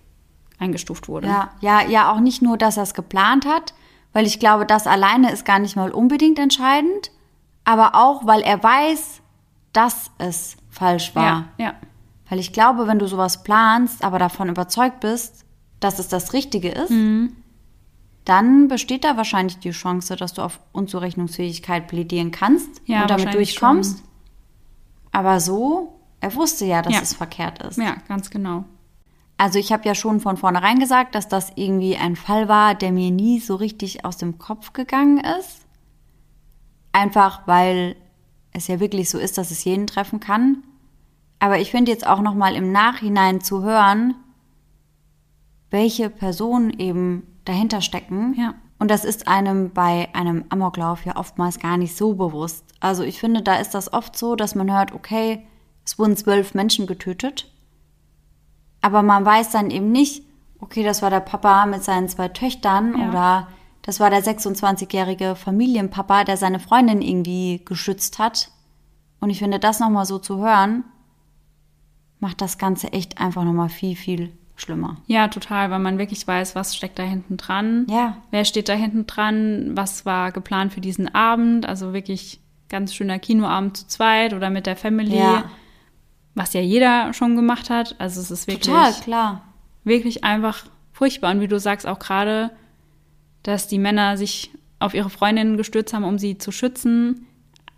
[0.57, 1.27] eingestuft wurde.
[1.27, 3.75] Ja, ja, ja, auch nicht nur, dass er es geplant hat,
[4.11, 7.11] weil ich glaube, das alleine ist gar nicht mal unbedingt entscheidend,
[7.63, 9.18] aber auch, weil er weiß,
[9.79, 11.47] dass es falsch war.
[11.57, 11.73] Ja, ja.
[12.27, 15.45] Weil ich glaube, wenn du sowas planst, aber davon überzeugt bist,
[15.79, 17.37] dass es das Richtige ist, mhm.
[18.25, 23.33] dann besteht da wahrscheinlich die Chance, dass du auf Unzurechnungsfähigkeit plädieren kannst ja, und damit
[23.33, 23.99] durchkommst.
[23.99, 24.07] Schon.
[25.13, 26.99] Aber so, er wusste ja, dass ja.
[27.01, 27.77] es verkehrt ist.
[27.77, 28.65] Ja, ganz genau.
[29.37, 32.91] Also ich habe ja schon von vornherein gesagt, dass das irgendwie ein Fall war, der
[32.91, 35.65] mir nie so richtig aus dem Kopf gegangen ist.
[36.91, 37.95] Einfach weil
[38.51, 40.63] es ja wirklich so ist, dass es jeden treffen kann.
[41.39, 44.15] Aber ich finde jetzt auch noch mal im Nachhinein zu hören,
[45.69, 48.35] welche Personen eben dahinter stecken.
[48.37, 48.55] Ja.
[48.79, 52.63] Und das ist einem bei einem Amoklauf ja oftmals gar nicht so bewusst.
[52.79, 55.45] Also ich finde, da ist das oft so, dass man hört, okay,
[55.85, 57.51] es wurden zwölf Menschen getötet.
[58.81, 60.23] Aber man weiß dann eben nicht,
[60.59, 63.09] okay, das war der Papa mit seinen zwei Töchtern Ja.
[63.09, 63.47] oder
[63.89, 68.51] das war der 26-jährige Familienpapa, der seine Freundin irgendwie geschützt hat.
[69.19, 70.83] Und ich finde, das nochmal so zu hören,
[72.19, 74.97] macht das Ganze echt einfach nochmal viel, viel schlimmer.
[75.07, 77.87] Ja, total, weil man wirklich weiß, was steckt da hinten dran.
[77.89, 78.17] Ja.
[78.29, 79.71] Wer steht da hinten dran?
[79.73, 81.65] Was war geplant für diesen Abend?
[81.65, 85.17] Also wirklich ganz schöner Kinoabend zu zweit oder mit der Family.
[85.17, 85.45] Ja.
[86.35, 87.95] Was ja jeder schon gemacht hat.
[87.97, 89.41] Also es ist wirklich, Total, klar.
[89.83, 91.31] wirklich einfach furchtbar.
[91.31, 92.51] Und wie du sagst, auch gerade,
[93.43, 97.25] dass die Männer sich auf ihre Freundinnen gestürzt haben, um sie zu schützen.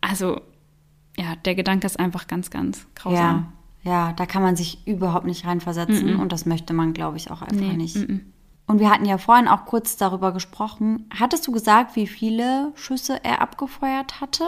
[0.01, 0.41] Also,
[1.17, 3.51] ja, der Gedanke ist einfach ganz, ganz grausam.
[3.83, 6.19] Ja, ja, da kann man sich überhaupt nicht reinversetzen Mhm.
[6.19, 7.95] und das möchte man, glaube ich, auch einfach Nee, nicht.
[7.95, 8.21] mhm.
[8.67, 11.05] Und wir hatten ja vorhin auch kurz darüber gesprochen.
[11.13, 14.43] Hattest du gesagt, wie viele Schüsse er abgefeuert hatte?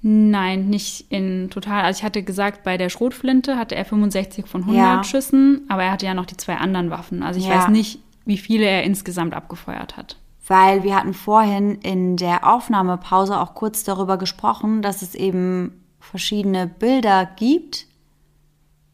[0.00, 1.82] Nein, nicht in total.
[1.84, 5.04] Also ich hatte gesagt, bei der Schrotflinte hatte er 65 von 100 Ja.
[5.04, 7.22] Schüssen, aber er hatte ja noch die zwei anderen Waffen.
[7.22, 7.56] Also ich Ja.
[7.58, 10.16] weiß nicht, wie viele er insgesamt abgefeuert hat.
[10.48, 16.66] Weil wir hatten vorhin in der Aufnahmepause auch kurz darüber gesprochen, dass es eben verschiedene
[16.66, 17.86] Bilder gibt,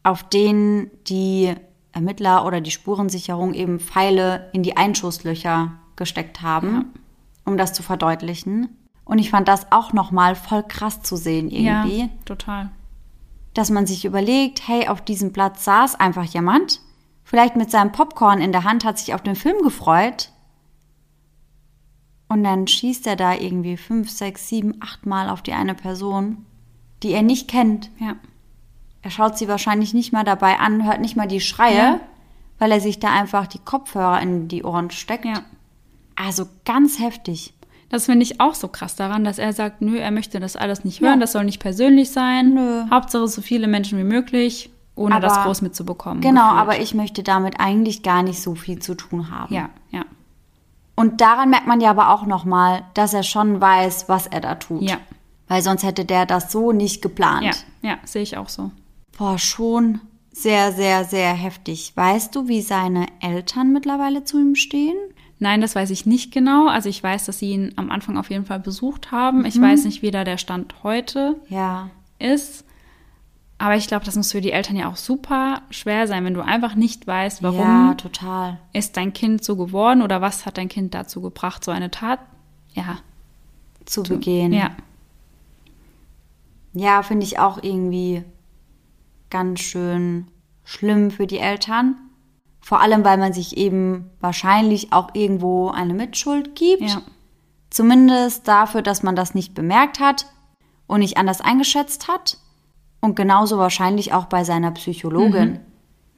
[0.03, 1.55] auf denen die
[1.93, 6.93] Ermittler oder die Spurensicherung eben Pfeile in die Einschusslöcher gesteckt haben,
[7.45, 8.69] um das zu verdeutlichen.
[9.05, 12.69] Und ich fand das auch nochmal voll krass zu sehen irgendwie, Ja, total.
[13.53, 16.81] dass man sich überlegt, hey, auf diesem Platz saß einfach jemand,
[17.23, 20.31] vielleicht mit seinem Popcorn in der Hand, hat sich auf den Film gefreut.
[22.27, 26.45] Und dann schießt er da irgendwie fünf, sechs, sieben, acht Mal auf die eine Person,
[27.03, 27.91] die er nicht kennt.
[27.99, 28.15] Ja.
[29.03, 31.99] Er schaut sie wahrscheinlich nicht mal dabei an, hört nicht mal die Schreie, Ja.
[32.57, 35.25] weil er sich da einfach die Kopfhörer in die Ohren steckt.
[35.25, 35.41] Ja.
[36.15, 37.53] Also ganz heftig.
[37.89, 40.83] Das finde ich auch so krass daran, dass er sagt, nö, er möchte das alles
[40.83, 41.19] nicht hören, Ja.
[41.19, 42.55] das soll nicht persönlich sein.
[42.55, 42.85] Nö.
[42.89, 46.21] Hauptsache so viele Menschen wie möglich, ohne das Aber- groß mitzubekommen.
[46.21, 46.61] Genau, gefühlt.
[46.61, 49.53] aber ich möchte damit eigentlich gar nicht so viel zu tun haben.
[49.53, 50.03] Ja, ja,
[50.95, 54.55] Und daran merkt man ja aber auch nochmal, dass er schon weiß, was er da
[54.55, 54.81] tut.
[54.83, 54.97] ja,
[55.47, 57.43] Weil sonst hätte der das so nicht geplant.
[57.81, 58.71] ja, ja, sehe ich auch so.
[59.17, 59.99] Boah, schon
[60.31, 61.93] sehr, sehr, sehr heftig.
[61.95, 64.95] Weißt du, wie seine Eltern mittlerweile zu ihm stehen?
[65.39, 66.67] Nein, das weiß ich nicht genau.
[66.67, 69.39] Also ich weiß, dass sie ihn am Anfang auf jeden Fall besucht haben.
[69.39, 69.45] Mhm.
[69.45, 71.89] Ich weiß nicht, wie da der Stand heute Ja.
[72.19, 72.65] ist.
[73.57, 76.41] Aber ich glaube, das muss für die Eltern ja auch super schwer sein, wenn du
[76.41, 78.59] einfach nicht weißt, warum Ja, total.
[78.73, 82.19] ist dein Kind so geworden oder was hat dein Kind dazu gebracht, so eine Tat,
[82.73, 82.97] ja,
[83.85, 84.51] Zu begehen.
[84.51, 84.71] ja,
[86.73, 88.23] Ja, finde ich auch irgendwie
[89.29, 90.27] ganz schön
[90.65, 91.95] schlimm für die Eltern.
[92.59, 96.81] Vor allem, weil man sich eben wahrscheinlich auch irgendwo eine Mitschuld gibt.
[96.81, 97.01] ja,
[97.69, 100.25] Zumindest dafür, dass man das nicht bemerkt hat
[100.87, 102.37] und nicht anders eingeschätzt hat.
[103.05, 105.59] Und genauso wahrscheinlich auch bei seiner Psychologin.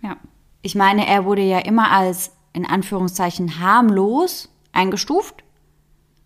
[0.01, 0.15] ja,
[0.61, 5.43] Ich meine, er wurde ja immer als in Anführungszeichen harmlos eingestuft.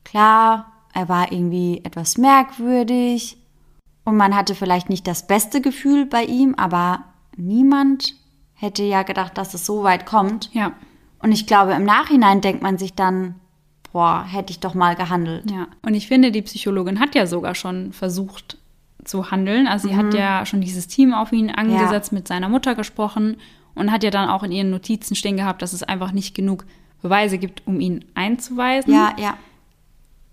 [0.03, 3.37] Klar, er war irgendwie etwas merkwürdig
[4.03, 7.05] und man hatte vielleicht nicht das beste Gefühl bei ihm, aber
[7.35, 8.13] niemand
[8.53, 10.51] hätte ja gedacht, dass es so weit kommt.
[10.53, 10.73] ja,
[11.23, 13.33] Und ich glaube, im Nachhinein denkt man sich dann,
[13.91, 15.49] boah, hätte ich doch mal gehandelt.
[15.49, 15.65] ja.
[15.81, 18.59] Und ich finde, die Psychologin hat ja sogar schon versucht
[19.05, 19.67] zu handeln.
[19.67, 23.37] Also sie hat ja schon dieses Team auf ihn angesetzt, mit seiner Mutter gesprochen
[23.75, 26.65] und hat ja dann auch in ihren Notizen stehen gehabt, dass es einfach nicht genug
[27.01, 28.93] Beweise gibt, um ihn einzuweisen.
[28.93, 29.37] Ja, ja.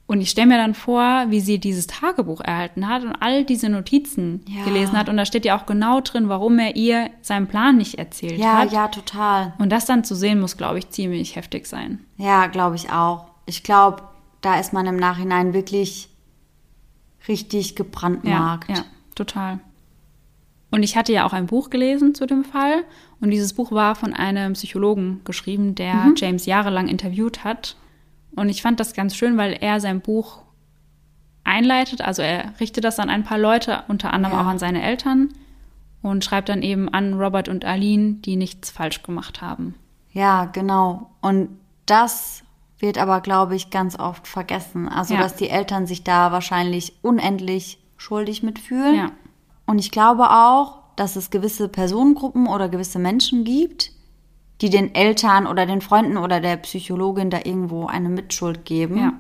[0.07, 3.69] Und ich stelle mir dann vor, wie sie dieses Tagebuch erhalten hat und all diese
[3.69, 4.65] Notizen Ja.
[4.65, 5.11] gelesen hat.
[5.11, 8.55] Und da steht ja auch genau drin, warum er ihr seinen Plan nicht erzählt Ja,
[8.59, 8.73] hat.
[8.73, 9.53] ja, total.
[9.59, 11.99] Und das dann zu sehen, muss, glaube ich, ziemlich heftig sein.
[12.17, 13.27] Ja, glaube ich auch.
[13.45, 14.03] Ich glaube,
[14.41, 16.09] da ist man im Nachhinein wirklich
[17.29, 18.69] richtig Ja, gebrandmarkt.
[18.71, 19.61] ja, total.
[20.71, 22.85] Und ich hatte ja auch ein Buch gelesen zu dem Fall.
[23.21, 26.15] Und dieses Buch war von einem Psychologen geschrieben, der Mhm.
[26.17, 27.77] James jahrelang interviewt hat.
[28.37, 30.43] Und ich fand das ganz schön, weil er sein Buch
[31.45, 32.03] einleitet.
[32.03, 34.43] Also er richtet das an ein paar Leute, unter anderem Ja.
[34.43, 35.31] auch an seine Eltern.
[36.03, 39.75] Und schreibt dann eben an Robert und Aline, die nichts falsch gemacht haben.
[40.13, 41.11] Ja, genau.
[41.23, 41.49] Und
[41.87, 42.45] das
[42.79, 44.89] wird aber, glaube ich, ganz oft vergessen.
[44.89, 45.21] Also, Ja.
[45.21, 48.95] dass die Eltern sich da wahrscheinlich unendlich schuldig mitfühlen.
[48.97, 49.11] Ja.
[49.67, 53.93] Und ich glaube auch, dass es gewisse Personengruppen oder gewisse Menschen gibt,
[54.61, 58.99] die den Eltern oder den Freunden oder der Psychologin da irgendwo eine Mitschuld geben.
[58.99, 59.13] Ja.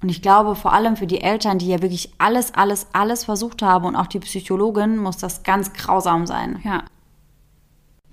[0.00, 3.62] Und ich glaube, vor allem für die Eltern, die ja wirklich alles, alles, alles versucht
[3.62, 6.60] haben und auch die Psychologin, muss das ganz grausam sein.
[6.64, 6.84] Ja.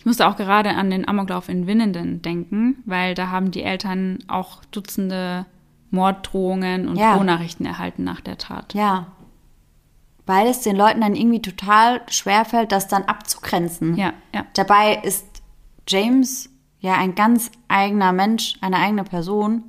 [0.06, 4.20] Ich musste auch gerade an den Amoklauf in Winnenden denken, weil da haben die Eltern
[4.28, 5.48] auch Dutzende
[5.90, 7.18] Morddrohungen und Ja.
[7.18, 8.76] Drohnachrichten erhalten nach der Tat.
[8.76, 9.08] Ja.
[10.28, 13.98] Weil es den Leuten dann irgendwie total schwerfällt, das dann abzugrenzen.
[13.98, 14.46] Ja, ja.
[14.54, 15.26] Dabei ist
[15.88, 16.52] James
[16.82, 19.64] ja ein ganz eigener Mensch, eine eigene Person.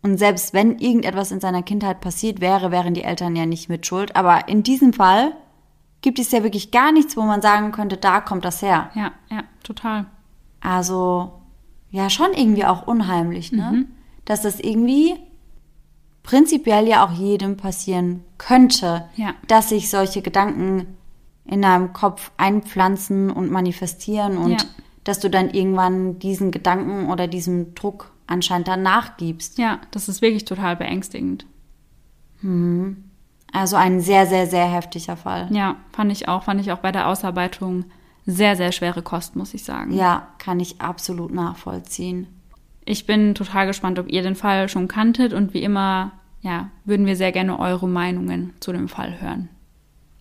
[0.00, 3.86] Und selbst wenn irgendetwas in seiner Kindheit passiert wäre, wären die Eltern ja nicht mit
[3.86, 4.16] Schuld.
[4.16, 5.34] Aber in diesem Fall
[6.00, 8.90] gibt es ja wirklich gar nichts, wo man sagen könnte, da kommt das her.
[8.94, 10.06] Ja, ja, total.
[10.60, 11.32] Also,
[11.90, 13.86] ja, schon irgendwie auch unheimlich, ne?
[14.24, 15.14] Dass das irgendwie
[16.22, 19.34] prinzipiell ja auch jedem passieren könnte, Ja.
[19.46, 20.86] dass sich solche Gedanken
[21.44, 24.58] in deinem Kopf einpflanzen und manifestieren und Ja.
[25.04, 29.56] dass du dann irgendwann diesen Gedanken oder diesem Druck anscheinend dann nachgibst.
[29.56, 31.46] Ja, das ist wirklich total beängstigend.
[33.52, 35.48] Also ein sehr, sehr, sehr heftiger Fall.
[35.50, 37.84] Ja, fand ich auch, fand ich auch bei der Ausarbeitung
[38.26, 39.94] sehr, sehr schwere Kost, muss ich sagen.
[39.94, 42.26] Ja, kann ich absolut nachvollziehen.
[42.84, 47.06] Ich bin total gespannt, ob ihr den Fall schon kanntet und wie immer ja, würden
[47.06, 49.48] wir sehr gerne eure Meinungen zu dem Fall hören.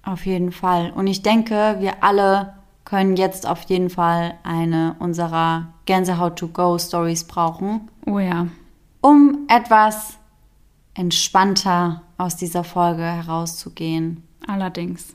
[0.04, 0.92] Auf jeden Fall.
[0.92, 2.54] Und ich denke, wir alle
[2.86, 7.90] können jetzt auf jeden Fall eine unserer Gänsehaut-to-go-Stories brauchen.
[8.06, 8.48] Oh ja.
[9.02, 10.18] Um etwas
[10.98, 14.24] entspannter aus dieser Folge herauszugehen.
[14.48, 15.14] Allerdings.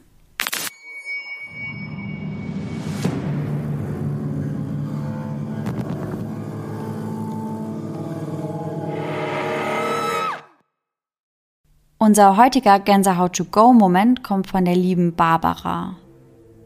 [11.99, 15.97] Unser heutiger Gänsehaut-to-go-Moment kommt von der lieben Barbara.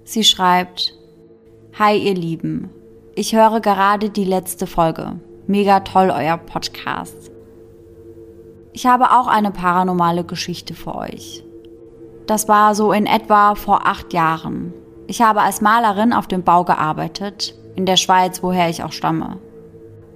[0.05, 0.95] Sie schreibt,
[1.79, 2.71] Hi ihr Lieben,
[3.15, 5.21] ich höre gerade die letzte Folge.
[5.47, 7.31] Mega toll euer Podcast.
[8.77, 11.43] Ich habe auch eine paranormale Geschichte für euch.
[12.27, 14.75] Das war so in etwa vor acht Jahren.
[15.07, 19.39] Ich habe als Malerin auf dem Bau gearbeitet, in der Schweiz, woher ich auch stamme.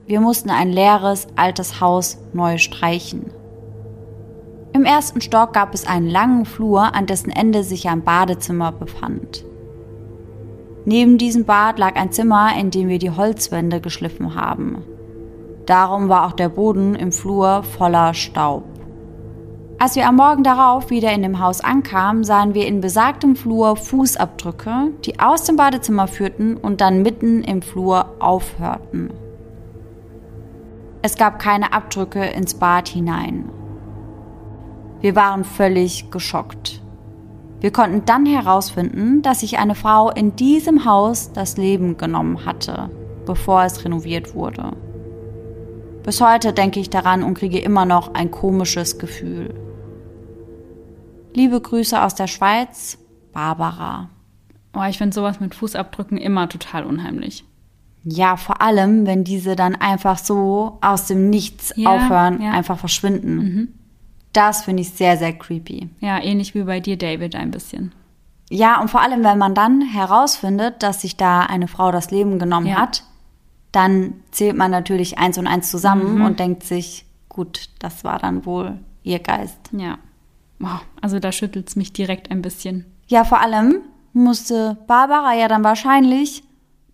[0.05, 3.31] Wir mussten ein leeres, altes Haus neu streichen.
[4.75, 9.43] Im ersten Stock gab es einen langen Flur, an dessen Ende sich ein Badezimmer befand.
[10.85, 14.85] Neben diesem Bad lag ein Zimmer, in dem wir die Holzwände geschliffen haben.
[15.71, 18.65] Darum war auch der Boden im Flur voller Staub.
[19.79, 23.77] Als wir am Morgen darauf wieder in dem Haus ankamen, sahen wir in besagtem Flur
[23.77, 29.13] Fußabdrücke, die aus dem Badezimmer führten und dann mitten im Flur aufhörten.
[31.03, 33.49] Es gab keine Abdrücke ins Bad hinein.
[35.01, 36.83] Wir waren völlig geschockt.
[37.61, 42.91] Wir konnten dann herausfinden, dass sich eine Frau in diesem Haus das Leben genommen hatte,
[43.25, 44.73] bevor es renoviert wurde.
[46.05, 49.55] Bis heute denke ich daran und kriege immer noch ein komisches Gefühl.
[51.35, 52.99] Liebe Grüße aus der Schweiz,
[53.33, 54.09] Barbara.
[54.75, 57.45] Oh, ich finde sowas mit Fußabdrücken immer total unheimlich.
[58.03, 62.53] Ja, vor allem, wenn diese dann einfach so aus dem Nichts Ja, aufhören, ja.
[62.53, 63.75] einfach verschwinden.
[64.33, 65.91] Das finde ich sehr, sehr creepy.
[66.01, 67.93] Ja, ähnlich wie bei dir, David, ein bisschen.
[68.49, 72.39] Ja, und vor allem, wenn man dann herausfindet, dass sich da eine Frau das Leben
[72.39, 72.77] genommen Ja.
[72.77, 73.05] hat,
[73.73, 76.25] dann zählt man natürlich eins und eins zusammen Mhm.
[76.25, 79.59] und denkt sich, gut, das war dann wohl ihr Geist.
[79.73, 79.99] Ja.
[80.59, 82.85] Wow, also da schüttelt es mich direkt ein bisschen.
[83.07, 83.77] Ja, vor allem
[84.13, 86.43] musste Barbara ja dann wahrscheinlich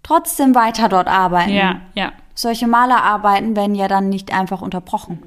[0.03, 1.53] trotzdem weiter dort arbeiten.
[1.53, 2.12] Ja, ja.
[2.35, 5.18] Solche Malerarbeiten werden ja dann nicht einfach unterbrochen.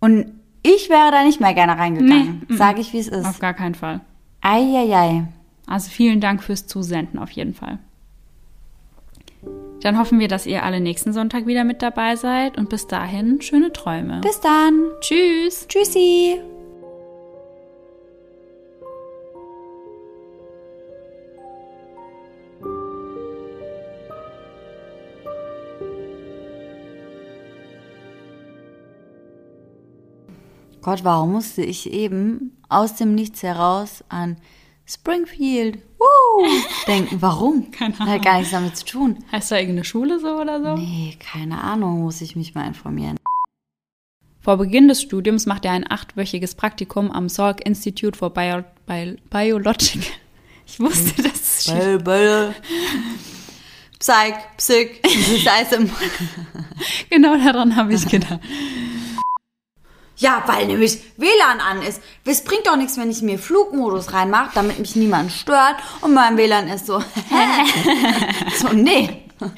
[0.00, 0.26] Und
[0.64, 3.40] ich wäre da nicht mehr gerne reingegangen, Nee, sage ich, wie es Auf ist.
[3.40, 4.00] gar keinen Fall.
[4.40, 5.24] Eieiei.
[5.66, 7.78] Also vielen Dank fürs Zusenden auf jeden Fall.
[9.82, 13.40] Dann hoffen wir, dass ihr alle nächsten Sonntag wieder mit dabei seid und bis dahin
[13.40, 14.20] schöne Träume.
[14.20, 14.84] Bis dann.
[15.00, 15.66] Tschüss.
[15.66, 16.40] Tschüssi.
[30.82, 34.36] Gott, warum musste ich eben aus dem Nichts heraus an
[34.86, 36.46] Springfield Woo,
[36.86, 37.22] denken?
[37.22, 37.70] Warum?
[37.70, 39.24] Keine Hat gar nichts damit zu tun.
[39.30, 40.76] Heißt da irgendeine Schule so oder so?
[40.76, 43.16] Nee, keine Ahnung, muss ich mich mal informieren.
[44.40, 49.16] Vor Beginn des Studiums macht er ein achtwöchiges Praktikum am Salk Institute for Bio Bio
[49.30, 50.12] Biologic.
[50.64, 52.54] Ich wusste, dass es Böll, Böll.
[53.98, 55.00] Psych, Psych,
[55.44, 55.86] Scheiße.
[57.10, 58.40] Genau daran habe ich gedacht.
[60.22, 62.00] Ja, weil nämlich WLAN an ist.
[62.24, 66.36] Es bringt doch nichts, wenn ich mir Flugmodus reinmache, damit mich niemand stört und mein
[66.36, 67.00] WLAN ist so.
[68.56, 69.24] so, nee.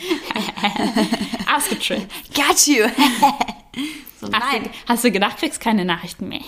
[1.55, 2.11] Ausgetrickt.
[2.35, 2.87] Got you.
[4.21, 4.63] so, Hast, nein.
[4.63, 6.41] du, hast du gedacht, kriegst keine Nachrichten mehr?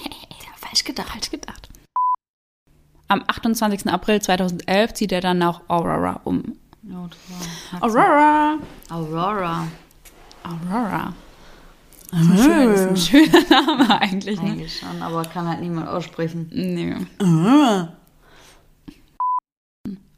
[0.57, 1.11] Falsch gedacht.
[1.11, 1.69] Falsch gedacht.
[3.09, 3.87] Am 28.
[3.93, 6.57] April 2011 zieht er dann nach Aurora um.
[7.83, 8.59] Aurora.
[8.89, 9.69] Aurora.
[10.43, 11.13] Aurora.
[11.13, 11.26] Das
[12.21, 14.41] ist das ist ein schöner Name eigentlich.
[14.41, 14.51] Ne?
[14.51, 16.51] Eigentlich schon, aber kann halt niemand aussprechen.
[16.53, 16.95] Nee.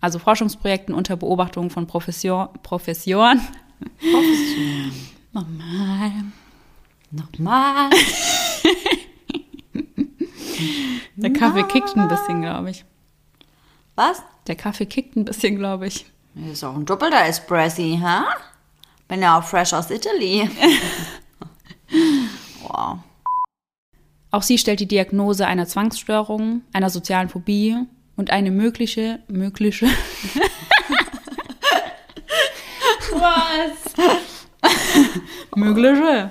[0.00, 3.40] Also Forschungsprojekten unter Beobachtung von Profession, Professoren.
[5.32, 6.12] Nochmal.
[7.10, 7.90] Nochmal.
[11.16, 12.84] Der Kaffee kickt ein bisschen, glaube ich.
[13.96, 14.22] Was?
[14.46, 16.06] Der Kaffee kickt ein bisschen, glaube ich.
[16.52, 18.26] Ist auch ein doppelter Espressi, ha?
[19.08, 20.48] Bin ja auch fresh aus Italy.
[22.62, 22.98] wow.
[24.30, 27.76] Auch sie stellt die Diagnose einer Zwangsstörung, einer sozialen Phobie
[28.16, 29.86] und eine mögliche, mögliche.
[33.12, 33.94] Was?
[35.56, 36.30] mögliche.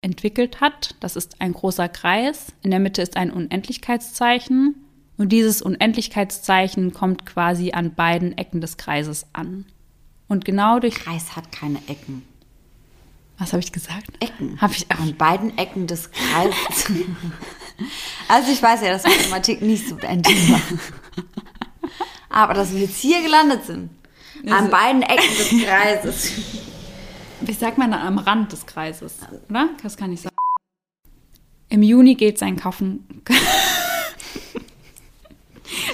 [0.00, 0.94] Entwickelt hat.
[1.00, 2.52] Das ist ein großer Kreis.
[2.62, 4.76] In der Mitte ist ein Unendlichkeitszeichen.
[5.18, 9.66] Und dieses Unendlichkeitszeichen kommt quasi an beiden Ecken des Kreises an.
[10.28, 12.22] Und genau durch Kreis hat keine Ecken.
[13.42, 14.06] Was habe ich gesagt?
[14.20, 14.60] Ecken.
[14.60, 15.00] Habe ich auch.
[15.00, 16.86] An beiden Ecken des Kreises.
[18.28, 20.60] also ich weiß ja, dass Mathematik nicht so dein Thema.
[22.30, 23.90] Aber dass wir jetzt hier gelandet sind.
[24.46, 26.30] An Also- beiden Ecken des Kreises.
[27.44, 29.16] Ich sag mal am Rand des Kreises,
[29.50, 29.70] oder?
[29.82, 30.36] Das kann ich sagen.
[31.68, 33.24] Im Juni geht sein Kaufen.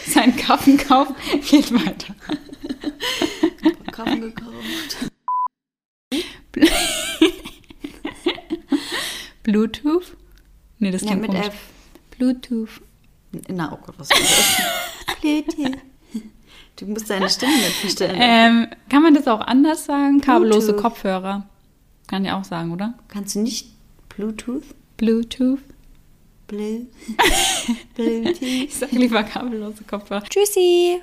[0.06, 1.08] sein Kaffenkauf
[1.50, 2.14] geht weiter.
[3.90, 4.98] Kaffen gekauft.
[9.42, 10.16] Bluetooth?
[10.78, 11.46] Nee, das Ja, klingt mit komisch.
[11.48, 11.54] F.
[12.16, 12.80] Bluetooth.
[13.48, 15.16] Na, oh Gott, was ist das?
[15.20, 15.78] Bluetooth.
[16.76, 18.16] Du musst deine Stimme nicht verstellen.
[18.20, 20.20] Ähm, kann man das auch anders sagen?
[20.20, 20.82] Kabellose Bluetooth.
[20.82, 21.48] Kopfhörer.
[22.06, 22.94] Kann ich auch sagen, oder?
[23.08, 23.68] Kannst du nicht
[24.08, 24.62] Bluetooth?
[24.96, 25.58] Bluetooth.
[26.46, 26.86] Blue.
[27.94, 28.40] Bluetooth.
[28.42, 30.22] Ich sage lieber kabellose Kopfhörer.
[30.24, 31.02] Tschüssi.